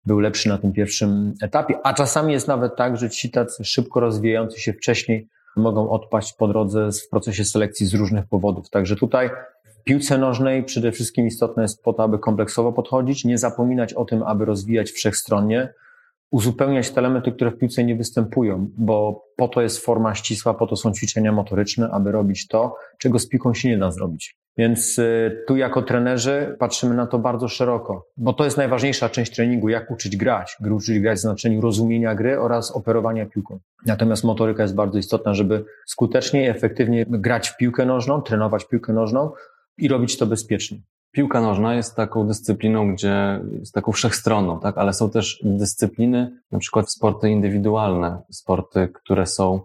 [0.07, 1.75] był lepszy na tym pierwszym etapie.
[1.85, 6.49] A czasami jest nawet tak, że ci tacy szybko rozwijający się wcześniej mogą odpaść po
[6.49, 8.71] drodze w procesie selekcji z różnych powodów.
[8.71, 9.31] Także tutaj
[9.65, 14.05] w piłce nożnej przede wszystkim istotne jest po to, aby kompleksowo podchodzić, nie zapominać o
[14.05, 15.75] tym, aby rozwijać wszechstronnie,
[16.31, 20.67] uzupełniać te elementy, które w piłce nie występują, bo po to jest forma ścisła, po
[20.67, 24.37] to są ćwiczenia motoryczne, aby robić to, czego z piłką się nie da zrobić.
[24.57, 29.35] Więc y, tu jako trenerzy patrzymy na to bardzo szeroko, bo to jest najważniejsza część
[29.35, 30.57] treningu, jak uczyć grać.
[30.71, 33.59] Uczyć grać w znaczeniu rozumienia gry oraz operowania piłką.
[33.87, 38.93] Natomiast motoryka jest bardzo istotna, żeby skutecznie i efektywnie grać w piłkę nożną, trenować piłkę
[38.93, 39.31] nożną
[39.79, 40.79] i robić to bezpiecznie.
[41.11, 44.79] Piłka nożna jest taką dyscypliną, gdzie jest taką wszechstronną, tak?
[44.79, 49.61] ale są też dyscypliny, na przykład sporty indywidualne, sporty, które są,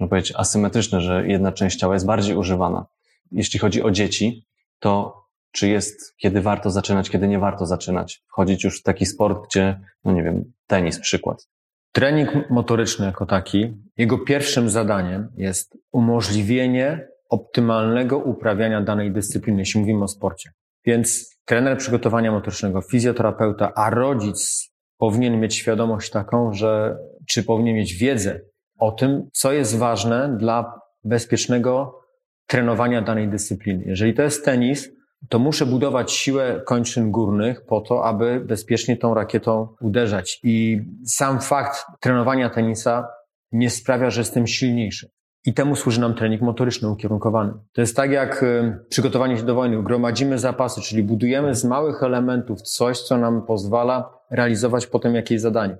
[0.00, 2.86] można powiedzieć, asymetryczne, że jedna część ciała jest bardziej używana.
[3.32, 4.46] Jeśli chodzi o dzieci,
[4.78, 5.18] to
[5.52, 8.22] czy jest, kiedy warto zaczynać, kiedy nie warto zaczynać?
[8.28, 11.48] Wchodzić już w taki sport, gdzie, no nie wiem, tenis przykład.
[11.92, 20.04] Trening motoryczny jako taki, jego pierwszym zadaniem jest umożliwienie optymalnego uprawiania danej dyscypliny, jeśli mówimy
[20.04, 20.50] o sporcie.
[20.88, 26.96] Więc trener przygotowania motorycznego, fizjoterapeuta, a rodzic powinien mieć świadomość taką, że
[27.26, 28.40] czy powinien mieć wiedzę
[28.78, 32.00] o tym, co jest ważne dla bezpiecznego
[32.46, 33.84] trenowania danej dyscypliny.
[33.86, 34.90] Jeżeli to jest tenis,
[35.28, 40.40] to muszę budować siłę kończyn górnych po to, aby bezpiecznie tą rakietą uderzać.
[40.42, 43.08] I sam fakt trenowania tenisa
[43.52, 45.10] nie sprawia, że jestem silniejszy.
[45.48, 47.52] I temu służy nam trening motoryczny ukierunkowany.
[47.72, 49.82] To jest tak jak y, przygotowanie się do wojny.
[49.82, 55.76] Gromadzimy zapasy, czyli budujemy z małych elementów coś, co nam pozwala realizować potem jakieś zadanie.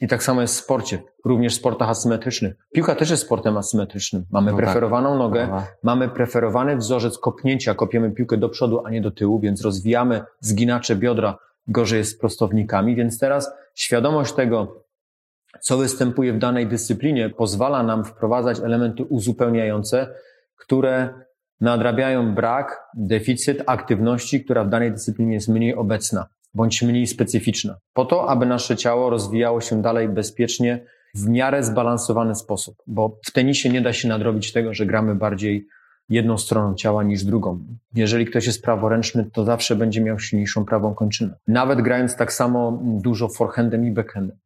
[0.00, 2.54] I tak samo jest w sporcie, również w sportach asymetrycznych.
[2.74, 4.24] Piłka też jest sportem asymetrycznym.
[4.30, 4.64] Mamy no tak.
[4.64, 5.18] preferowaną tak.
[5.18, 5.66] nogę, Aha.
[5.82, 10.96] mamy preferowany wzorzec kopnięcia, kopiemy piłkę do przodu, a nie do tyłu, więc rozwijamy zginacze
[10.96, 14.84] biodra, gorzej jest z prostownikami, więc teraz świadomość tego,
[15.60, 20.08] co występuje w danej dyscyplinie, pozwala nam wprowadzać elementy uzupełniające,
[20.56, 21.08] które
[21.60, 28.04] nadrabiają brak, deficyt aktywności, która w danej dyscyplinie jest mniej obecna bądź mniej specyficzna, po
[28.04, 33.68] to, aby nasze ciało rozwijało się dalej bezpiecznie, w miarę zbalansowany sposób, bo w tenisie
[33.68, 35.66] nie da się nadrobić tego, że gramy bardziej
[36.08, 37.64] jedną stroną ciała niż drugą.
[37.94, 41.34] Jeżeli ktoś jest praworęczny, to zawsze będzie miał silniejszą prawą kończynę.
[41.48, 44.38] Nawet grając tak samo dużo forehandem i backhandem.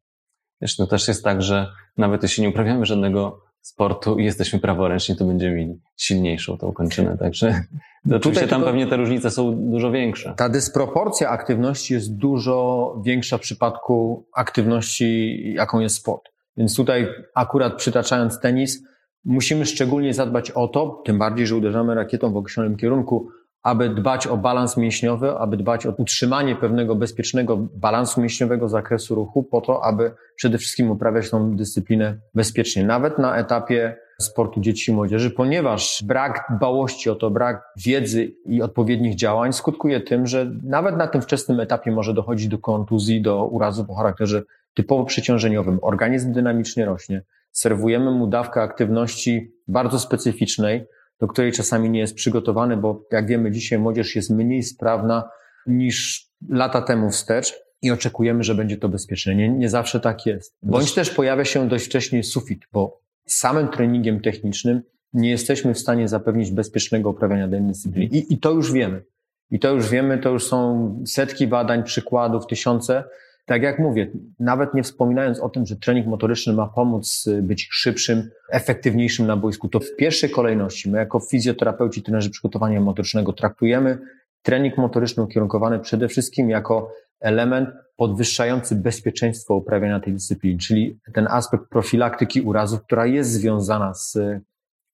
[0.62, 5.16] Wiesz, to też jest tak, że nawet jeśli nie uprawiamy żadnego sportu i jesteśmy praworęczni,
[5.16, 7.18] to będziemy mieli silniejszą tą kończynę.
[7.18, 7.64] Także
[8.05, 10.35] no oczywiście tam pewnie te różnice są dużo większe.
[10.37, 16.22] Ta dysproporcja aktywności jest dużo większa w przypadku aktywności, jaką jest sport.
[16.57, 18.83] Więc tutaj akurat przytaczając tenis,
[19.25, 23.29] musimy szczególnie zadbać o to, tym bardziej, że uderzamy rakietą w określonym kierunku,
[23.62, 29.42] aby dbać o balans mięśniowy, aby dbać o utrzymanie pewnego bezpiecznego balansu mięśniowego zakresu ruchu,
[29.42, 34.94] po to, aby przede wszystkim uprawiać tą dyscyplinę bezpiecznie, nawet na etapie sportu dzieci i
[34.94, 40.96] młodzieży, ponieważ brak dbałości o to, brak wiedzy i odpowiednich działań skutkuje tym, że nawet
[40.96, 44.42] na tym wczesnym etapie może dochodzić do kontuzji, do urazów o charakterze
[44.75, 45.79] typowo przeciążeniowym.
[45.83, 47.22] Organizm dynamicznie rośnie.
[47.53, 50.87] Serwujemy mu dawkę aktywności bardzo specyficznej,
[51.22, 55.30] do której czasami nie jest przygotowany, bo jak wiemy, dzisiaj młodzież jest mniej sprawna
[55.66, 59.35] niż lata temu wstecz i oczekujemy, że będzie to bezpieczne.
[59.35, 60.56] Nie, nie zawsze tak jest.
[60.62, 64.82] Bądź też pojawia się dość wcześnie sufit, bo samym treningiem technicznym
[65.12, 68.06] nie jesteśmy w stanie zapewnić bezpiecznego uprawiania danej dyscypliny.
[68.06, 69.02] I, I to już wiemy.
[69.50, 73.04] I to już wiemy, to już są setki badań, przykładów, tysiące,
[73.44, 77.68] tak jak mówię, nawet nie wspominając o tym, że trening motoryczny ma pomóc y, być
[77.70, 83.98] szybszym, efektywniejszym na boisku, to w pierwszej kolejności my jako fizjoterapeuci, trenerzy przygotowania motorycznego traktujemy
[84.42, 91.68] trening motoryczny ukierunkowany przede wszystkim jako element podwyższający bezpieczeństwo uprawiania tej dyscypliny, czyli ten aspekt
[91.68, 94.18] profilaktyki urazów, która jest związana z,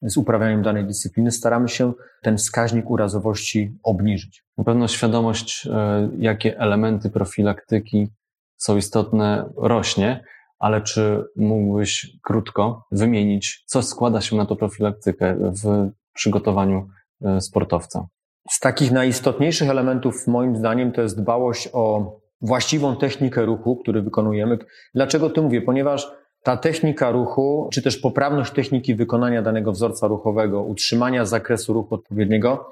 [0.02, 4.44] z uprawianiem danej dyscypliny, staramy się ten wskaźnik urazowości obniżyć.
[4.58, 5.70] Na pewno świadomość, y,
[6.18, 8.08] jakie elementy profilaktyki
[8.58, 10.24] są istotne, rośnie,
[10.58, 16.88] ale czy mógłbyś krótko wymienić, co składa się na to profilaktykę w przygotowaniu
[17.24, 18.06] e, sportowca?
[18.50, 24.58] Z takich najistotniejszych elementów, moim zdaniem, to jest dbałość o właściwą technikę ruchu, który wykonujemy.
[24.94, 25.62] Dlaczego to mówię?
[25.62, 31.94] Ponieważ ta technika ruchu, czy też poprawność techniki wykonania danego wzorca ruchowego, utrzymania zakresu ruchu
[31.94, 32.68] odpowiedniego,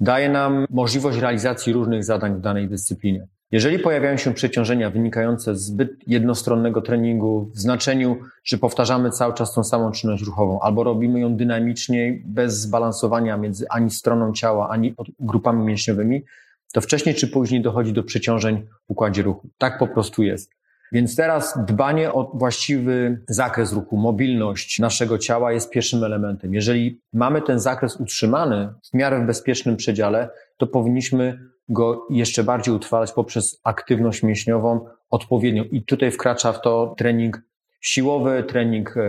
[0.00, 3.26] daje nam możliwość realizacji różnych zadań w danej dyscyplinie.
[3.54, 9.54] Jeżeli pojawiają się przeciążenia wynikające z zbyt jednostronnego treningu w znaczeniu, że powtarzamy cały czas
[9.54, 14.94] tą samą czynność ruchową, albo robimy ją dynamicznie, bez zbalansowania między ani stroną ciała, ani
[15.20, 16.24] grupami mięśniowymi,
[16.72, 19.48] to wcześniej czy później dochodzi do przeciążeń w układzie ruchu.
[19.58, 20.50] Tak po prostu jest.
[20.92, 26.54] Więc teraz dbanie o właściwy zakres ruchu, mobilność naszego ciała jest pierwszym elementem.
[26.54, 32.74] Jeżeli mamy ten zakres utrzymany w miarę w bezpiecznym przedziale, to powinniśmy go jeszcze bardziej
[32.74, 35.64] utrwalać poprzez aktywność mięśniową odpowiednią.
[35.64, 37.42] I tutaj wkracza w to trening
[37.80, 39.00] siłowy, trening e,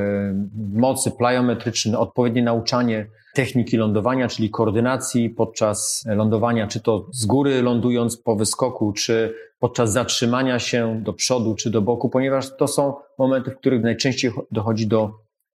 [0.73, 8.17] mocy plyometryczny, odpowiednie nauczanie techniki lądowania, czyli koordynacji podczas lądowania, czy to z góry lądując
[8.17, 13.51] po wyskoku, czy podczas zatrzymania się do przodu, czy do boku, ponieważ to są momenty,
[13.51, 15.11] w których najczęściej dochodzi do,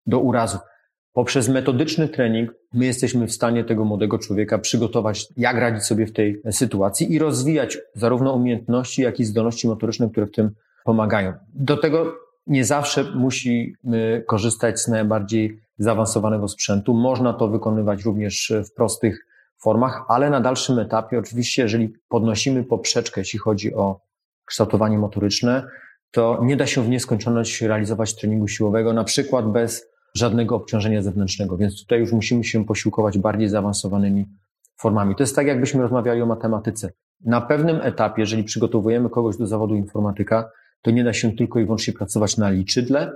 [0.07, 0.59] do urazu.
[1.21, 6.13] Poprzez metodyczny trening my jesteśmy w stanie tego młodego człowieka przygotować, jak radzić sobie w
[6.13, 10.51] tej sytuacji i rozwijać zarówno umiejętności, jak i zdolności motoryczne, które w tym
[10.85, 11.33] pomagają.
[11.55, 12.15] Do tego
[12.47, 16.95] nie zawsze musimy korzystać z najbardziej zaawansowanego sprzętu.
[16.95, 19.27] Można to wykonywać również w prostych
[19.63, 24.01] formach, ale na dalszym etapie, oczywiście, jeżeli podnosimy poprzeczkę, jeśli chodzi o
[24.45, 25.67] kształtowanie motoryczne,
[26.11, 31.57] to nie da się w nieskończoność realizować treningu siłowego, na przykład bez żadnego obciążenia zewnętrznego,
[31.57, 34.27] więc tutaj już musimy się posiłkować bardziej zaawansowanymi
[34.81, 35.15] formami.
[35.17, 36.93] To jest tak, jakbyśmy rozmawiali o matematyce.
[37.25, 40.51] Na pewnym etapie, jeżeli przygotowujemy kogoś do zawodu informatyka,
[40.83, 43.13] to nie da się tylko i wyłącznie pracować na liczydle,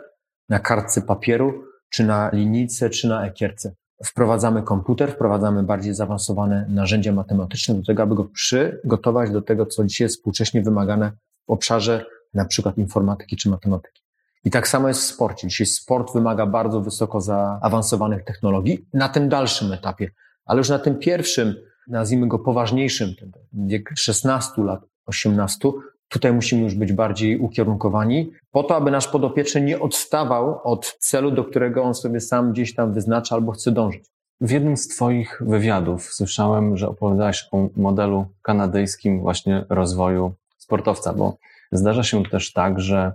[0.49, 3.75] na kartce papieru, czy na linijce, czy na ekierce.
[4.05, 9.85] wprowadzamy komputer, wprowadzamy bardziej zaawansowane narzędzia matematyczne do tego, aby go przygotować do tego, co
[9.85, 11.13] dzisiaj jest współcześnie wymagane
[11.47, 12.05] w obszarze
[12.35, 14.04] na przykład informatyki czy matematyki.
[14.45, 15.49] I tak samo jest w sporcie.
[15.49, 20.11] Dzisiaj sport wymaga bardzo wysoko zaawansowanych technologii na tym dalszym etapie,
[20.45, 21.55] ale już na tym pierwszym,
[21.89, 23.15] nazwijmy go poważniejszym,
[23.53, 25.69] wiek 16 lat, 18,
[26.09, 31.31] tutaj musimy już być bardziej ukierunkowani, po to, aby nasz podopieczny nie odstawał od celu,
[31.31, 34.05] do którego on sobie sam gdzieś tam wyznacza albo chce dążyć.
[34.41, 41.37] W jednym z Twoich wywiadów słyszałem, że opowiadałeś o modelu kanadyjskim właśnie rozwoju sportowca, bo
[41.73, 43.13] zdarza się też tak, że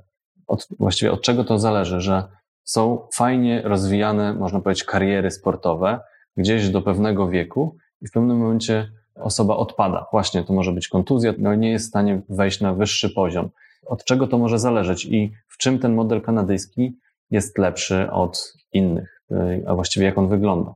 [0.49, 2.23] od, właściwie od czego to zależy, że
[2.63, 5.99] są fajnie rozwijane, można powiedzieć, kariery sportowe
[6.37, 10.05] gdzieś do pewnego wieku i w pewnym momencie osoba odpada.
[10.11, 13.49] Właśnie to może być kontuzja, no nie jest w stanie wejść na wyższy poziom.
[13.85, 16.97] Od czego to może zależeć i w czym ten model kanadyjski
[17.31, 19.21] jest lepszy od innych,
[19.67, 20.73] a właściwie jak on wygląda?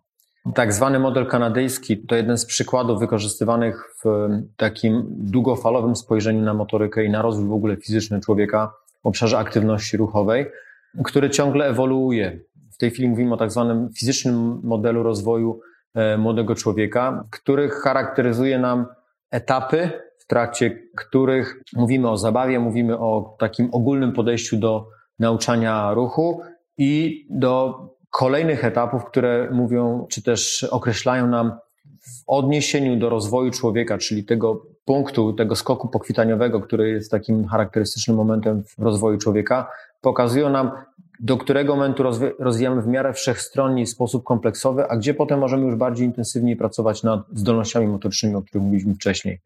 [0.55, 7.05] Tak zwany model kanadyjski to jeden z przykładów wykorzystywanych w takim długofalowym spojrzeniu na motorykę
[7.05, 10.45] i na rozwój w ogóle fizyczny człowieka obszarze aktywności ruchowej,
[11.03, 12.39] który ciągle ewoluuje.
[12.73, 15.59] W tej chwili mówimy o tak zwanym fizycznym modelu rozwoju
[15.93, 18.85] e, młodego człowieka, który charakteryzuje nam
[19.31, 19.89] etapy,
[20.19, 24.87] w trakcie których mówimy o zabawie, mówimy o takim ogólnym podejściu do
[25.19, 26.41] nauczania ruchu
[26.77, 31.51] i do kolejnych etapów, które mówią, czy też określają nam
[31.85, 38.17] w odniesieniu do rozwoju człowieka, czyli tego punktu, tego skoku pokwitaniowego, który jest takim charakterystycznym
[38.17, 40.71] momentem w rozwoju człowieka, pokazują nam,
[41.19, 42.03] do którego momentu
[42.39, 47.19] rozwijamy w miarę wszechstronnie sposób kompleksowy, a gdzie potem możemy już bardziej intensywniej pracować nad
[47.33, 49.39] zdolnościami motorycznymi, o których mówiliśmy wcześniej.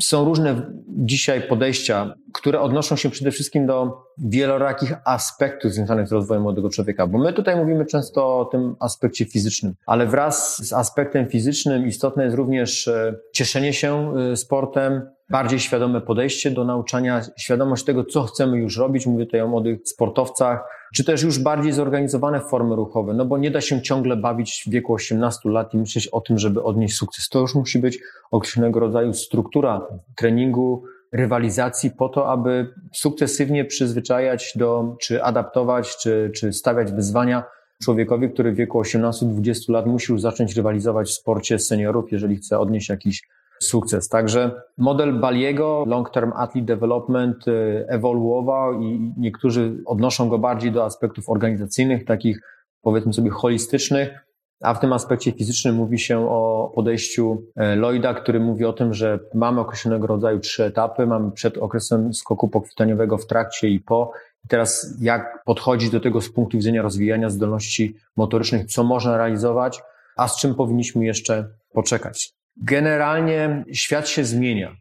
[0.00, 6.42] Są różne dzisiaj podejścia, które odnoszą się przede wszystkim do wielorakich aspektów związanych z rozwojem
[6.42, 11.26] młodego człowieka, bo my tutaj mówimy często o tym aspekcie fizycznym, ale wraz z aspektem
[11.26, 17.84] fizycznym istotne jest również e, cieszenie się e, sportem, bardziej świadome podejście do nauczania, świadomość
[17.84, 19.06] tego, co chcemy już robić.
[19.06, 23.50] Mówię tutaj o młodych sportowcach, czy też już bardziej zorganizowane formy ruchowe, no bo nie
[23.50, 27.28] da się ciągle bawić w wieku 18 lat i myśleć o tym, żeby odnieść sukces.
[27.28, 27.98] To już musi być
[28.30, 29.86] określonego rodzaju struktura
[30.16, 37.44] treningu, rywalizacji po to, aby sukcesywnie przyzwyczajać do, czy adaptować, czy, czy stawiać wyzwania
[37.82, 42.58] człowiekowi, który w wieku 18-20 lat musi już zacząć rywalizować w sporcie seniorów, jeżeli chce
[42.58, 43.22] odnieść jakiś
[43.60, 44.08] sukces.
[44.08, 50.84] Także model Baliego, Long Term Athlete Development, y, ewoluował i niektórzy odnoszą go bardziej do
[50.84, 52.40] aspektów organizacyjnych, takich
[52.82, 54.26] powiedzmy sobie holistycznych,
[54.60, 58.94] a w tym aspekcie fizycznym mówi się o podejściu e, Lloyda, który mówi o tym,
[58.94, 61.06] że mamy określonego rodzaju trzy etapy.
[61.06, 64.12] Mamy przed okresem skoku pokwitaniowego, w trakcie i po.
[64.44, 69.82] I teraz jak podchodzić do tego z punktu widzenia rozwijania zdolności motorycznych, co można realizować,
[70.16, 72.35] a z czym powinniśmy jeszcze poczekać.
[72.56, 74.76] Generalnie świat się zmienia.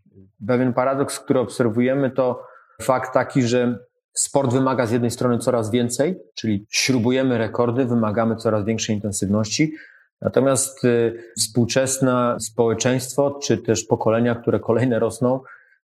[0.47, 2.43] Pewien paradoks, który obserwujemy, to
[2.81, 3.79] fakt taki, że
[4.13, 9.73] sport wymaga z jednej strony coraz więcej, czyli śrubujemy rekordy, wymagamy coraz większej intensywności.
[10.21, 15.39] Natomiast y, współczesne społeczeństwo, czy też pokolenia, które kolejne rosną,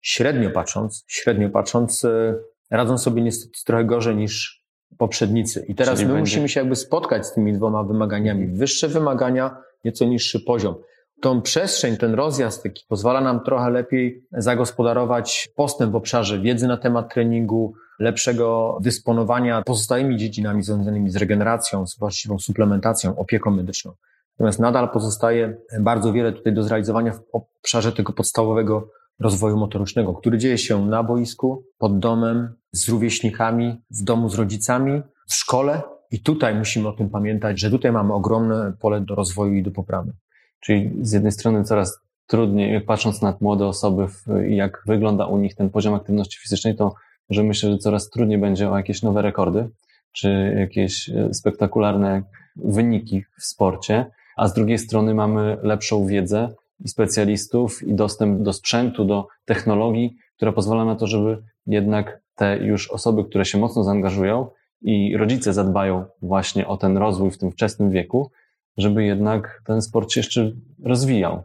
[0.00, 2.34] średnio patrząc, średnio patrząc, y,
[2.70, 4.62] radzą sobie niestety trochę gorzej niż
[4.98, 5.64] poprzednicy.
[5.68, 6.30] I teraz Czyli my będzie...
[6.30, 8.46] musimy się jakby spotkać z tymi dwoma wymaganiami.
[8.46, 10.74] Wyższe wymagania, nieco niższy poziom
[11.20, 16.76] tą przestrzeń, ten rozjazd taki pozwala nam trochę lepiej zagospodarować postęp w obszarze wiedzy na
[16.76, 23.92] temat treningu, lepszego dysponowania pozostałymi dziedzinami związanymi z regeneracją, z właściwą suplementacją, opieką medyczną.
[24.38, 28.88] Natomiast nadal pozostaje bardzo wiele tutaj do zrealizowania w obszarze tego podstawowego
[29.20, 35.02] rozwoju motorycznego, który dzieje się na boisku, pod domem, z rówieśnikami, w domu z rodzicami,
[35.28, 35.82] w szkole.
[36.10, 39.70] I tutaj musimy o tym pamiętać, że tutaj mamy ogromne pole do rozwoju i do
[39.70, 40.12] poprawy.
[40.60, 44.06] Czyli z jednej strony coraz trudniej, patrząc na młode osoby
[44.48, 46.94] i jak wygląda u nich ten poziom aktywności fizycznej, to
[47.30, 49.68] że myślę, że coraz trudniej będzie o jakieś nowe rekordy,
[50.12, 52.22] czy jakieś e, spektakularne
[52.56, 58.52] wyniki w sporcie, a z drugiej strony mamy lepszą wiedzę i specjalistów i dostęp do
[58.52, 63.84] sprzętu, do technologii, która pozwala na to, żeby jednak te już osoby, które się mocno
[63.84, 64.46] zaangażują
[64.82, 68.30] i rodzice zadbają właśnie o ten rozwój w tym wczesnym wieku,
[68.78, 70.52] żeby jednak ten sport się jeszcze
[70.84, 71.42] rozwijał.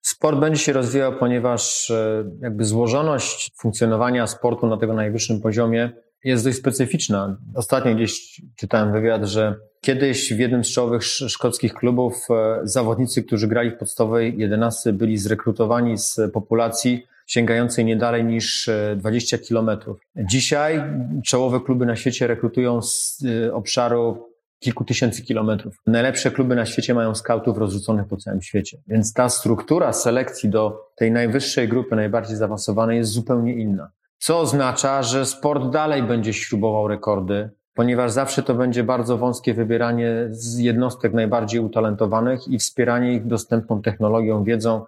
[0.00, 5.90] Sport będzie się rozwijał, ponieważ e, jakby złożoność funkcjonowania sportu na tego najwyższym poziomie
[6.24, 7.36] jest dość specyficzna.
[7.54, 13.48] Ostatnio gdzieś czytałem wywiad, że kiedyś w jednym z czołowych szkockich klubów e, zawodnicy, którzy
[13.48, 20.00] grali w podstawowej 11 byli zrekrutowani z populacji sięgającej nie dalej niż 20 e, kilometrów.
[20.16, 20.82] Dzisiaj
[21.24, 25.76] czołowe kluby na świecie rekrutują z obszaru kilku tysięcy kilometrów.
[25.86, 28.78] Najlepsze kluby na świecie mają skautów rozrzuconych po całym świecie.
[28.86, 33.90] Więc ta struktura selekcji do tej najwyższej grupy, najbardziej zaawansowanej jest zupełnie inna.
[34.18, 40.26] Co oznacza, że sport dalej będzie śrubował rekordy, ponieważ zawsze to będzie bardzo wąskie wybieranie
[40.30, 44.84] z jednostek najbardziej utalentowanych i wspieranie ich dostępną technologią, wiedzą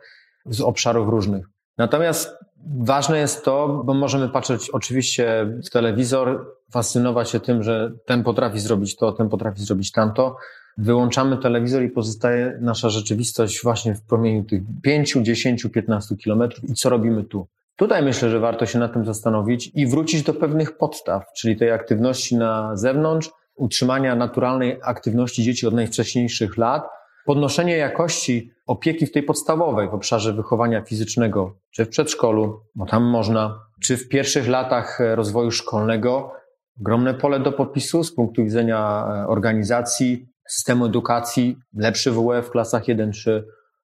[0.46, 1.55] z obszarów różnych.
[1.78, 2.34] Natomiast
[2.78, 8.60] ważne jest to, bo możemy patrzeć oczywiście w telewizor, fascynować się tym, że ten potrafi
[8.60, 10.36] zrobić to, ten potrafi zrobić tamto.
[10.78, 16.74] Wyłączamy telewizor i pozostaje nasza rzeczywistość właśnie w promieniu tych 5, 10, 15 kilometrów i
[16.74, 17.46] co robimy tu.
[17.76, 21.70] Tutaj myślę, że warto się nad tym zastanowić i wrócić do pewnych podstaw, czyli tej
[21.70, 26.88] aktywności na zewnątrz, utrzymania naturalnej aktywności dzieci od najwcześniejszych lat,
[27.26, 33.04] podnoszenie jakości opieki w tej podstawowej, w obszarze wychowania fizycznego, czy w przedszkolu, bo tam
[33.04, 36.32] można, czy w pierwszych latach rozwoju szkolnego,
[36.80, 42.84] ogromne pole do popisu z punktu widzenia e, organizacji, systemu edukacji, lepszy WF w klasach
[42.84, 43.42] 1-3,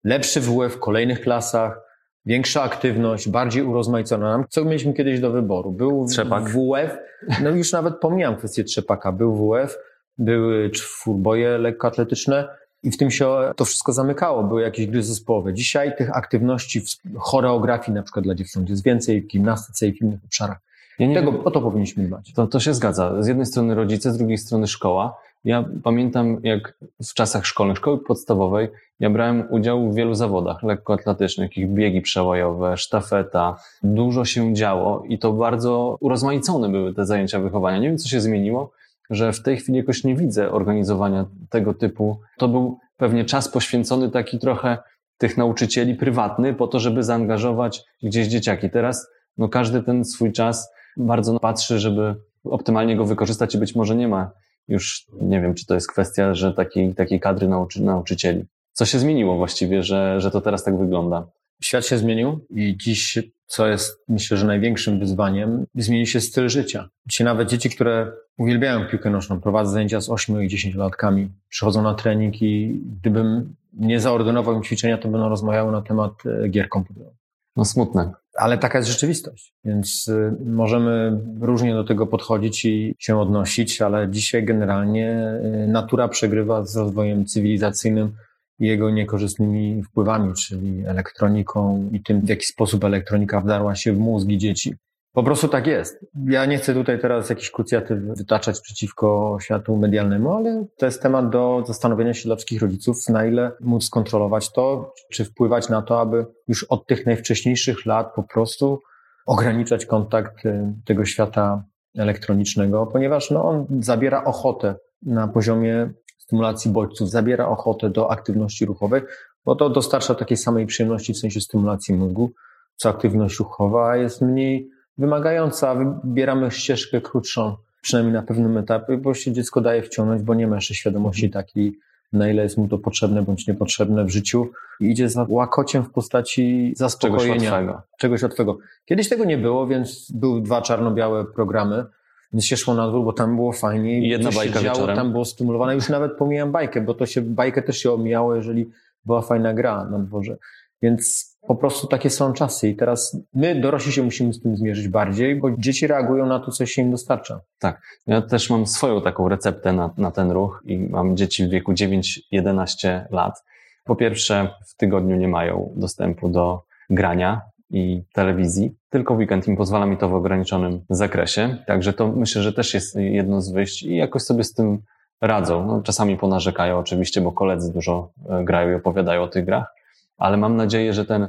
[0.03, 1.81] lepszy WF w kolejnych klasach,
[2.25, 4.45] większa aktywność, bardziej urozmaicona.
[4.49, 5.71] Co mieliśmy kiedyś do wyboru?
[5.71, 6.43] Był Trzepak.
[6.49, 6.97] WF,
[7.43, 9.77] no już nawet pomijam kwestię trzepaka, był WF,
[10.17, 12.47] były czwórboje lekkoatletyczne,
[12.83, 15.53] i w tym się to wszystko zamykało, były jakieś gry zespołowe.
[15.53, 20.01] Dzisiaj tych aktywności w choreografii na przykład dla dziewcząt jest więcej, w gimnastyce i w
[20.01, 20.57] innych obszarach.
[20.99, 22.33] Ja nie Tego, wiem, o to powinniśmy dbać.
[22.33, 23.23] To, to się zgadza.
[23.23, 25.17] Z jednej strony rodzice, z drugiej strony szkoła.
[25.45, 28.67] Ja pamiętam, jak w czasach szkolnych, szkoły podstawowej,
[28.99, 33.55] ja brałem udział w wielu zawodach lekkoatletycznych, jakich biegi przełajowe, sztafeta.
[33.83, 37.77] Dużo się działo i to bardzo urozmaicone były te zajęcia wychowania.
[37.77, 38.71] Nie wiem, co się zmieniło,
[39.09, 42.19] że w tej chwili jakoś nie widzę organizowania tego typu.
[42.37, 44.77] To był pewnie czas poświęcony taki trochę
[45.17, 48.69] tych nauczycieli prywatny po to, żeby zaangażować gdzieś dzieciaki.
[48.69, 53.95] Teraz no każdy ten swój czas bardzo patrzy, żeby optymalnie go wykorzystać i być może
[53.95, 54.31] nie ma
[54.67, 58.45] już, nie wiem, czy to jest kwestia, że takiej, takiej kadry nauczy, nauczycieli.
[58.71, 61.27] Co się zmieniło właściwie, że, że to teraz tak wygląda?
[61.63, 63.19] Świat się zmienił i dziś,
[63.55, 66.89] co jest myślę, że największym wyzwaniem, zmieni się styl życia.
[67.05, 71.83] Dzisiaj nawet dzieci, które uwielbiają piłkę nożną, prowadzą zajęcia z 8 i 10 latkami, przychodzą
[71.83, 76.69] na trening i gdybym nie zaordynował im ćwiczenia, to będą rozmawiały na temat e, gier
[76.69, 77.17] komputerowych.
[77.55, 78.11] No smutne.
[78.37, 84.09] Ale taka jest rzeczywistość, więc y, możemy różnie do tego podchodzić i się odnosić, ale
[84.09, 88.15] dzisiaj generalnie y, natura przegrywa z rozwojem cywilizacyjnym
[88.59, 94.37] jego niekorzystnymi wpływami, czyli elektroniką i tym, w jaki sposób elektronika wdarła się w mózgi
[94.37, 94.75] dzieci.
[95.13, 96.05] Po prostu tak jest.
[96.25, 101.29] Ja nie chcę tutaj teraz jakichś krucjatyw wytaczać przeciwko światu medialnemu, ale to jest temat
[101.29, 105.99] do zastanowienia się dla wszystkich rodziców, na ile móc kontrolować to, czy wpływać na to,
[105.99, 108.79] aby już od tych najwcześniejszych lat po prostu
[109.25, 111.63] ograniczać kontakt y, tego świata
[111.97, 115.89] elektronicznego, ponieważ no, on zabiera ochotę na poziomie
[116.33, 119.01] stymulacji bodźców, zabiera ochotę do aktywności ruchowej,
[119.45, 122.31] bo to dostarcza takiej samej przyjemności w sensie stymulacji mózgu,
[122.75, 125.75] co aktywność ruchowa jest mniej wymagająca.
[125.75, 130.55] Wybieramy ścieżkę krótszą, przynajmniej na pewnym etapie, bo się dziecko daje wciągnąć, bo nie ma
[130.55, 131.45] jeszcze świadomości mhm.
[131.45, 131.79] takiej,
[132.13, 135.91] na ile jest mu to potrzebne bądź niepotrzebne w życiu i idzie za łakociem w
[135.91, 137.33] postaci zaspokojenia.
[137.33, 137.81] Czegoś łatwego.
[137.97, 138.57] Czegoś łatwego.
[138.85, 141.85] Kiedyś tego nie było, więc były dwa czarno-białe programy,
[142.33, 143.99] więc się szło na dwór, bo tam było fajnie.
[143.99, 144.95] I jedna bajka działo, wieczorem.
[144.95, 145.75] Tam było stymulowane.
[145.75, 148.69] Już nawet pomijam bajkę, bo to się, bajkę też się omijało, jeżeli
[149.05, 150.37] była fajna gra na dworze.
[150.81, 154.87] Więc po prostu takie są czasy i teraz my, dorośli, się musimy z tym zmierzyć
[154.87, 157.41] bardziej, bo dzieci reagują na to, co się im dostarcza.
[157.59, 157.81] Tak.
[158.07, 161.73] Ja też mam swoją taką receptę na, na ten ruch i mam dzieci w wieku
[161.73, 163.43] 9-11 lat.
[163.83, 169.85] Po pierwsze, w tygodniu nie mają dostępu do grania i telewizji, tylko weekend im pozwala
[169.85, 171.57] mi to w ograniczonym zakresie.
[171.67, 174.81] Także to myślę, że też jest jedno z wyjść i jakoś sobie z tym
[175.21, 175.65] radzą.
[175.65, 179.73] No, czasami ponarzekają oczywiście, bo koledzy dużo e, grają i opowiadają o tych grach,
[180.17, 181.27] ale mam nadzieję, że ten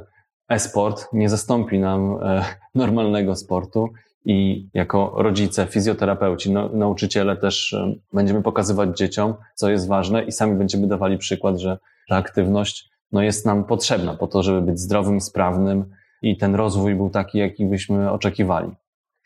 [0.49, 2.45] e-sport nie zastąpi nam e,
[2.75, 3.89] normalnego sportu
[4.25, 10.55] i jako rodzice, fizjoterapeuci, nauczyciele też e, będziemy pokazywać dzieciom, co jest ważne i sami
[10.55, 11.77] będziemy dawali przykład, że
[12.09, 15.85] ta aktywność no, jest nam potrzebna po to, żeby być zdrowym, sprawnym
[16.21, 18.71] i ten rozwój był taki, jaki byśmy oczekiwali.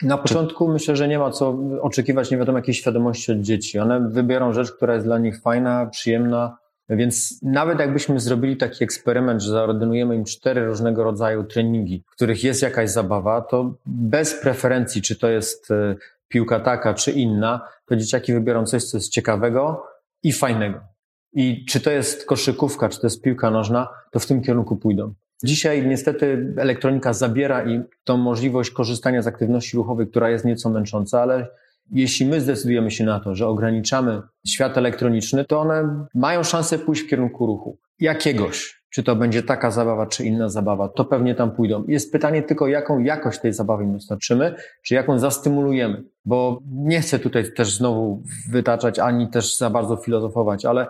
[0.01, 0.73] Na początku Czy...
[0.73, 3.79] myślę, że nie ma co oczekiwać nie wiadomo jakiej świadomości od dzieci.
[3.79, 6.57] One wybiorą rzecz, która jest dla nich fajna, przyjemna,
[6.89, 12.43] więc nawet jakbyśmy zrobili taki eksperyment, że zaordynujemy im cztery różnego rodzaju treningi, w których
[12.43, 15.95] jest jakaś zabawa, to bez preferencji, czy to jest e,
[16.27, 19.83] piłka taka, czy inna, to dzieciaki wybiorą coś, co jest ciekawego
[20.23, 20.79] i fajnego.
[21.33, 25.13] I czy to jest koszykówka, czy to jest piłka nożna, to w tym kierunku pójdą.
[25.43, 31.21] Dzisiaj niestety elektronika zabiera im tą możliwość korzystania z aktywności ruchowej, która jest nieco męcząca,
[31.21, 31.47] ale
[31.91, 37.01] jeśli my zdecydujemy się na to, że ograniczamy świat elektroniczny, to one mają szansę pójść
[37.01, 37.77] w kierunku ruchu.
[37.99, 38.79] Jakiegoś.
[38.89, 41.83] Czy to będzie taka zabawa, czy inna zabawa, to pewnie tam pójdą.
[41.87, 46.03] Jest pytanie tylko, jaką jakość tej zabawy im dostarczymy, czy jaką zastymulujemy.
[46.25, 50.87] Bo nie chcę tutaj też znowu wytaczać, ani też za bardzo filozofować, ale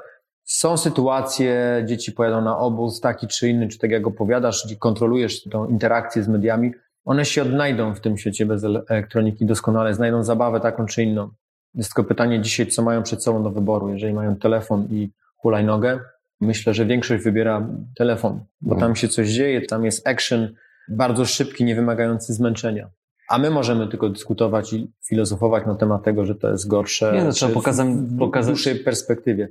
[0.50, 5.44] są sytuacje, dzieci pojadą na obóz taki czy inny, czy tak jak opowiadasz, gdzie kontrolujesz
[5.44, 6.72] tą interakcję z mediami,
[7.06, 11.30] one się odnajdą w tym świecie bez elektroniki doskonale, znajdą zabawę taką czy inną.
[11.76, 13.90] Jest tylko pytanie dzisiaj, co mają przed sobą do wyboru.
[13.90, 16.00] Jeżeli mają telefon i hulajnogę,
[16.42, 20.54] myślę, że większość wybiera telefon, bo tam się coś dzieje, tam jest action
[20.90, 22.90] bardzo szybki, nie wymagający zmęczenia.
[23.30, 27.12] A my możemy tylko dyskutować i filozofować na temat tego, że to jest gorsze.
[27.14, 29.50] Nie, no, trzeba pokazać, w, w dłuższej perspektywie.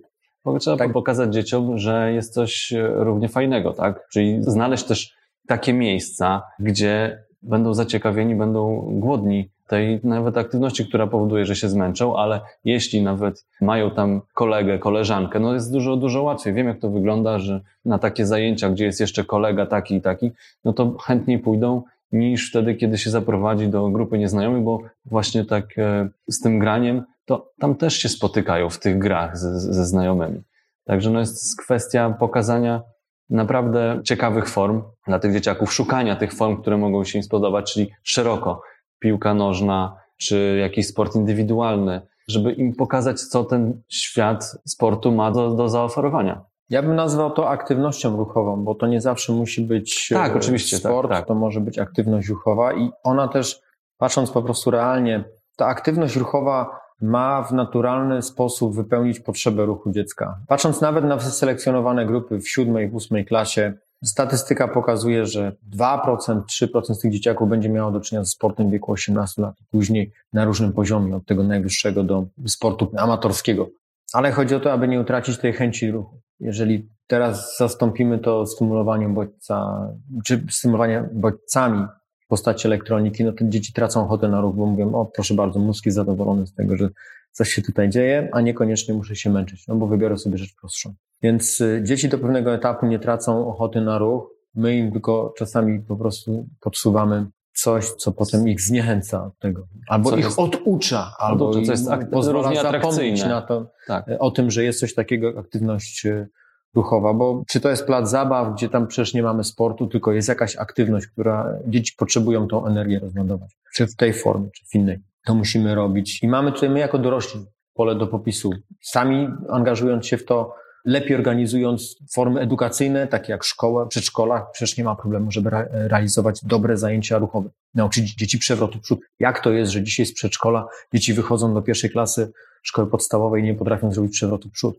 [0.61, 0.93] Trzeba tak.
[0.93, 4.09] pokazać dzieciom, że jest coś równie fajnego, tak?
[4.12, 5.14] Czyli znaleźć też
[5.47, 12.16] takie miejsca, gdzie będą zaciekawieni, będą głodni tej nawet aktywności, która powoduje, że się zmęczą,
[12.16, 16.55] ale jeśli nawet mają tam kolegę, koleżankę, no jest dużo, dużo łatwiej.
[16.55, 20.30] Wiem, jak to wygląda, że na takie zajęcia, gdzie jest jeszcze kolega taki i taki,
[20.64, 21.82] no to chętniej pójdą
[22.12, 27.05] niż wtedy, kiedy się zaprowadzi do grupy nieznajomych, bo właśnie tak e, z tym graniem,
[27.29, 30.43] to tam też się spotykają w tych grach ze, ze znajomymi.
[30.85, 32.83] Także no jest kwestia pokazania
[33.31, 37.91] naprawdę ciekawych form dla tych dzieciaków, szukania tych form, które mogą się im spodobać, czyli
[38.03, 38.62] szeroko
[38.99, 45.51] piłka nożna, czy jakiś sport indywidualny, żeby im pokazać, co ten świat sportu ma do,
[45.51, 46.45] do zaoferowania.
[46.70, 50.93] Ja bym nazwał to aktywnością ruchową, bo to nie zawsze musi być tak, oczywiście, tak,
[50.93, 51.29] sport, tak, tak.
[51.29, 53.61] to może być aktywność ruchowa i ona też,
[53.99, 55.24] patrząc po prostu realnie,
[55.57, 60.38] ta aktywność ruchowa ma w naturalny sposób wypełnić potrzebę ruchu dziecka.
[60.49, 63.72] Patrząc nawet na wyselekcjonowane grupy w siódmej, ósmej klasie,
[64.05, 68.72] statystyka pokazuje, że 2%, 3% z tych dzieciaków będzie miało do czynienia z sportem w
[68.72, 73.68] wieku 18 lat, później na różnym poziomie, od tego najwyższego do sportu amatorskiego.
[74.12, 76.20] Ale chodzi o to, aby nie utracić tej chęci ruchu.
[76.40, 79.88] Jeżeli teraz zastąpimy to stymulowaniem bodźca,
[80.24, 81.86] czy stymulowaniem bodźcami
[82.29, 85.87] postaci elektroniki, no to dzieci tracą ochotę na ruch, bo mówią, o proszę bardzo, mózg
[85.87, 86.89] jest zadowolony z tego, że
[87.33, 90.95] coś się tutaj dzieje, a niekoniecznie muszę się męczyć, no bo wybiorę sobie rzecz prostszą.
[91.22, 95.81] Więc y, dzieci do pewnego etapu nie tracą ochoty na ruch, my im tylko czasami
[95.81, 99.66] po prostu podsuwamy coś, co potem ich zniechęca od tego.
[99.89, 104.09] Albo co ich jest, oducza, albo co jest pozwala zapomnieć na to, tak.
[104.09, 106.29] Y, o tym, że jest coś takiego jak aktywność y,
[106.75, 110.29] ruchowa, bo czy to jest plac zabaw, gdzie tam przecież nie mamy sportu, tylko jest
[110.29, 114.99] jakaś aktywność, która dzieci potrzebują tą energię rozładować, czy w tej formie, czy w innej.
[115.27, 116.23] To musimy robić.
[116.23, 118.51] I mamy tutaj my jako dorośli pole do popisu.
[118.83, 120.55] Sami angażując się w to,
[120.85, 126.77] lepiej organizując formy edukacyjne, takie jak szkoła, przedszkola, przecież nie ma problemu, żeby realizować dobre
[126.77, 127.51] zajęcia ruchowe.
[127.75, 129.01] Nauczyć dzieci przewrotu przód.
[129.19, 133.45] Jak to jest, że dzisiaj z przedszkola dzieci wychodzą do pierwszej klasy szkoły podstawowej i
[133.45, 134.79] nie potrafią zrobić przewrotu przód?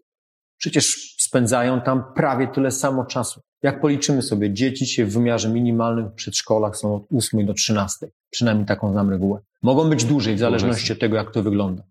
[0.59, 3.41] Przecież spędzają tam prawie tyle samo czasu.
[3.63, 8.07] Jak policzymy sobie, dzieci się w wymiarze minimalnym w przedszkolach są od 8 do 13.
[8.29, 9.39] Przynajmniej taką znam regułę.
[9.63, 11.83] Mogą być dłużej, w zależności od tego, jak to wygląda.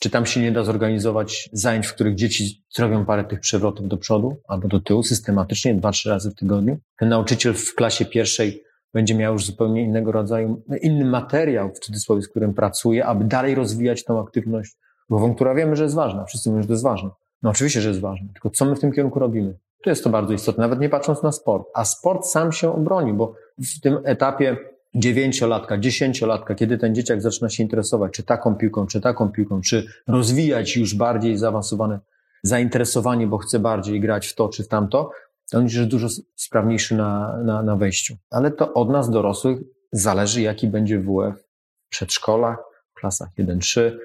[0.00, 3.96] Czy tam się nie da zorganizować zajęć, w których dzieci zrobią parę tych przewrotów do
[3.96, 6.78] przodu albo do tyłu systematycznie, dwa, trzy razy w tygodniu?
[6.98, 8.62] Ten nauczyciel w klasie pierwszej
[8.94, 13.54] będzie miał już zupełnie innego rodzaju, inny materiał, w cudzysłowie, z którym pracuje, aby dalej
[13.54, 14.76] rozwijać tą aktywność
[15.10, 16.24] ruchową, która wiemy, że jest ważna.
[16.24, 17.10] Wszyscy mówią, że to jest ważne.
[17.42, 19.54] No oczywiście, że jest ważne, tylko co my w tym kierunku robimy?
[19.82, 21.68] To jest to bardzo istotne, nawet nie patrząc na sport.
[21.74, 24.56] A sport sam się obroni, bo w tym etapie
[24.94, 29.86] dziewięciolatka, dziesięciolatka, kiedy ten dzieciak zaczyna się interesować, czy taką piłką, czy taką piłką, czy
[30.08, 32.00] rozwijać już bardziej zaawansowane
[32.42, 35.10] zainteresowanie, bo chce bardziej grać w to czy w tamto,
[35.50, 38.16] to on już jest dużo sprawniejszy na, na, na wejściu.
[38.30, 39.58] Ale to od nas dorosłych
[39.92, 41.44] zależy, jaki będzie WF
[41.86, 42.58] w przedszkolach,
[42.90, 43.96] w klasach 1-3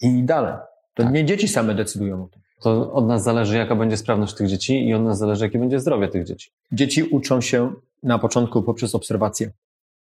[0.00, 0.54] i dalej.
[0.94, 1.12] To tak.
[1.12, 2.42] nie dzieci same decydują o tym.
[2.60, 5.80] To od nas zależy, jaka będzie sprawność tych dzieci i od nas zależy, jakie będzie
[5.80, 6.50] zdrowie tych dzieci.
[6.72, 9.50] Dzieci uczą się na początku poprzez obserwację.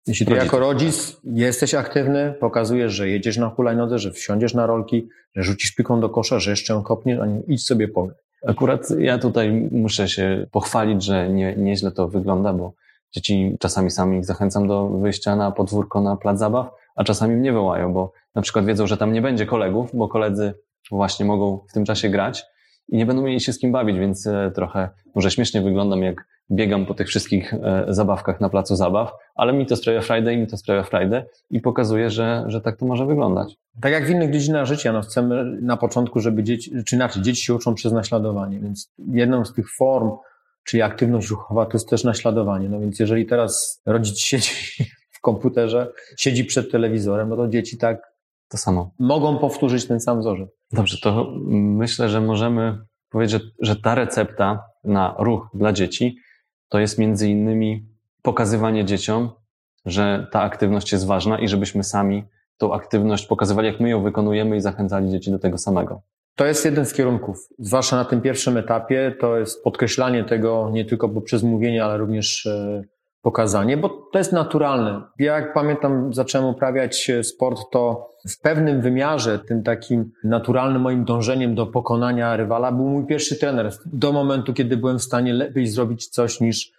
[0.06, 5.08] Jeśli ty jako rodzic jesteś aktywny, pokazujesz, że jedziesz na hulajnodze, że wsiądziesz na rolki,
[5.36, 8.16] że rzucisz piką do kosza, że jeszcze ją kopniesz, a nie idź sobie powiedz.
[8.46, 12.72] Akurat ja tutaj muszę się pochwalić, że nie, nieźle to wygląda, bo
[13.12, 17.52] dzieci czasami sami ich zachęcam do wyjścia na podwórko na plac zabaw, a czasami mnie
[17.52, 20.54] wołają, bo na przykład wiedzą, że tam nie będzie kolegów, bo koledzy
[20.90, 22.44] właśnie mogą w tym czasie grać
[22.88, 26.24] i nie będą mieli się z kim bawić, więc e, trochę może śmiesznie wyglądam, jak
[26.50, 30.46] biegam po tych wszystkich e, zabawkach na placu zabaw, ale mi to sprawia Friday, mi
[30.46, 33.56] to sprawia Friday i pokazuje, że, że tak to może wyglądać.
[33.80, 37.42] Tak jak w innych dziedzinach życia, no chcemy na początku, żeby dzieci, czy inaczej, dzieci
[37.42, 40.10] się uczą przez naśladowanie, więc jedną z tych form,
[40.64, 42.68] czyli aktywność ruchowa, to jest też naśladowanie.
[42.68, 44.50] No więc jeżeli teraz rodzic siedzi
[45.16, 48.09] w komputerze, siedzi przed telewizorem, no to dzieci tak
[48.50, 48.90] to samo.
[48.98, 50.48] Mogą powtórzyć ten sam wzorzec.
[50.72, 52.78] Dobrze, to myślę, że możemy
[53.10, 56.16] powiedzieć, że, że ta recepta na ruch dla dzieci
[56.68, 57.86] to jest między innymi
[58.22, 59.30] pokazywanie dzieciom,
[59.86, 62.24] że ta aktywność jest ważna i żebyśmy sami
[62.58, 66.02] tą aktywność pokazywali, jak my ją wykonujemy i zachęcali dzieci do tego samego.
[66.36, 70.84] To jest jeden z kierunków, zwłaszcza na tym pierwszym etapie, to jest podkreślanie tego nie
[70.84, 72.82] tylko poprzez mówienie, ale również e,
[73.22, 75.02] pokazanie, bo to jest naturalne.
[75.18, 81.04] Ja jak pamiętam, zacząłem uprawiać e, sport, to w pewnym wymiarze, tym takim naturalnym moim
[81.04, 83.72] dążeniem do pokonania rywala był mój pierwszy trener.
[83.86, 86.72] Do momentu, kiedy byłem w stanie lepiej zrobić coś niż,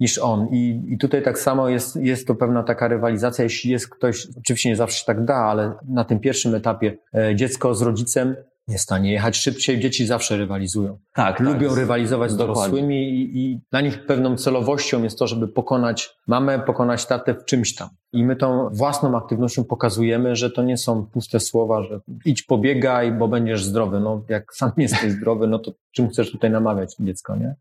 [0.00, 0.48] niż on.
[0.52, 4.68] I, I tutaj tak samo jest, jest to pewna taka rywalizacja, jeśli jest ktoś, oczywiście
[4.68, 8.36] nie zawsze się tak da, ale na tym pierwszym etapie e, dziecko z rodzicem
[8.68, 9.80] nie stanie jechać szybciej.
[9.80, 10.98] Dzieci zawsze rywalizują.
[11.14, 15.48] Tak, Lubią tak, rywalizować z dorosłymi i, i, dla nich pewną celowością jest to, żeby
[15.48, 17.88] pokonać mamę, pokonać tatę w czymś tam.
[18.12, 23.12] I my tą własną aktywnością pokazujemy, że to nie są puste słowa, że idź pobiegaj,
[23.12, 24.00] bo będziesz zdrowy.
[24.00, 27.54] No jak sam jesteś zdrowy, no to czym chcesz tutaj namawiać dziecko, nie?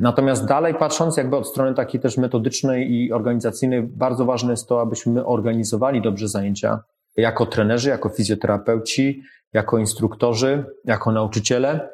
[0.00, 4.80] Natomiast dalej patrząc jakby od strony takiej też metodycznej i organizacyjnej, bardzo ważne jest to,
[4.80, 6.82] abyśmy organizowali dobrze zajęcia
[7.16, 9.22] jako trenerzy, jako fizjoterapeuci,
[9.52, 11.90] jako instruktorzy, jako nauczyciele,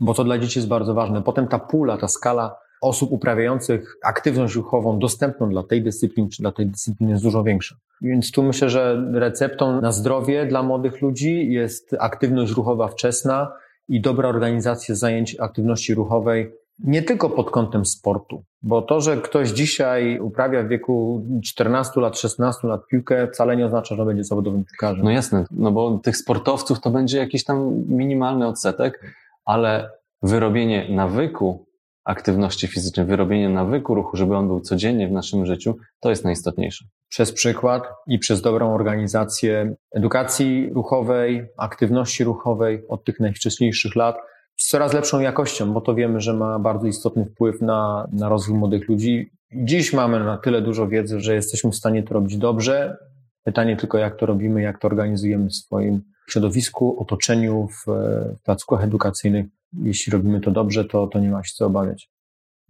[0.00, 1.22] bo to dla dzieci jest bardzo ważne.
[1.22, 6.52] Potem ta pula, ta skala osób uprawiających aktywność ruchową dostępną dla tej dyscypliny czy dla
[6.52, 7.76] tej dyscypliny jest dużo większa.
[8.02, 13.52] Więc tu myślę, że receptą na zdrowie dla młodych ludzi jest aktywność ruchowa wczesna
[13.88, 16.52] i dobra organizacja zajęć aktywności ruchowej
[16.84, 22.18] nie tylko pod kątem sportu, bo to, że ktoś dzisiaj uprawia w wieku 14 lat,
[22.18, 25.04] 16 lat piłkę, wcale nie oznacza, że będzie zawodowym piłkarzem.
[25.04, 29.14] No jasne, no bo tych sportowców to będzie jakiś tam minimalny odsetek,
[29.44, 29.90] ale
[30.22, 31.66] wyrobienie nawyku
[32.04, 36.84] aktywności fizycznej, wyrobienie nawyku ruchu, żeby on był codziennie w naszym życiu, to jest najistotniejsze.
[37.08, 44.16] Przez przykład i przez dobrą organizację edukacji ruchowej, aktywności ruchowej od tych najwcześniejszych lat,
[44.60, 48.58] z coraz lepszą jakością, bo to wiemy, że ma bardzo istotny wpływ na, na rozwój
[48.58, 49.30] młodych ludzi.
[49.52, 52.96] Dziś mamy na tyle dużo wiedzy, że jesteśmy w stanie to robić dobrze.
[53.44, 57.90] Pytanie tylko, jak to robimy, jak to organizujemy w swoim środowisku, otoczeniu, w,
[58.38, 59.46] w placówkach edukacyjnych.
[59.82, 62.10] Jeśli robimy to dobrze, to, to nie ma się co obawiać.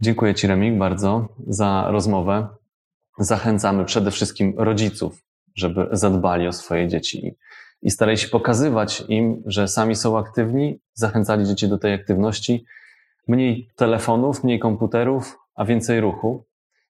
[0.01, 2.49] Dziękuję Ci, Remik, bardzo za rozmowę.
[3.19, 5.23] Zachęcamy przede wszystkim rodziców,
[5.55, 7.37] żeby zadbali o swoje dzieci
[7.83, 12.65] i starali się pokazywać im, że sami są aktywni, zachęcali dzieci do tej aktywności.
[13.29, 16.45] Mniej telefonów, mniej komputerów, a więcej ruchu.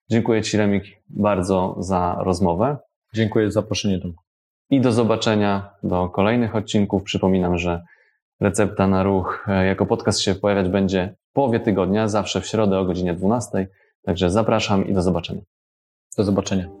[0.09, 2.77] Dziękuję Ci, Remik, bardzo za rozmowę.
[3.13, 3.99] Dziękuję za zaproszenie.
[4.69, 7.03] I do zobaczenia do kolejnych odcinków.
[7.03, 7.83] Przypominam, że
[8.39, 12.79] recepta na ruch e, jako podcast się pojawiać będzie w połowie tygodnia, zawsze w środę
[12.79, 13.67] o godzinie 12.
[14.05, 15.41] Także zapraszam i do zobaczenia.
[16.17, 16.80] Do zobaczenia.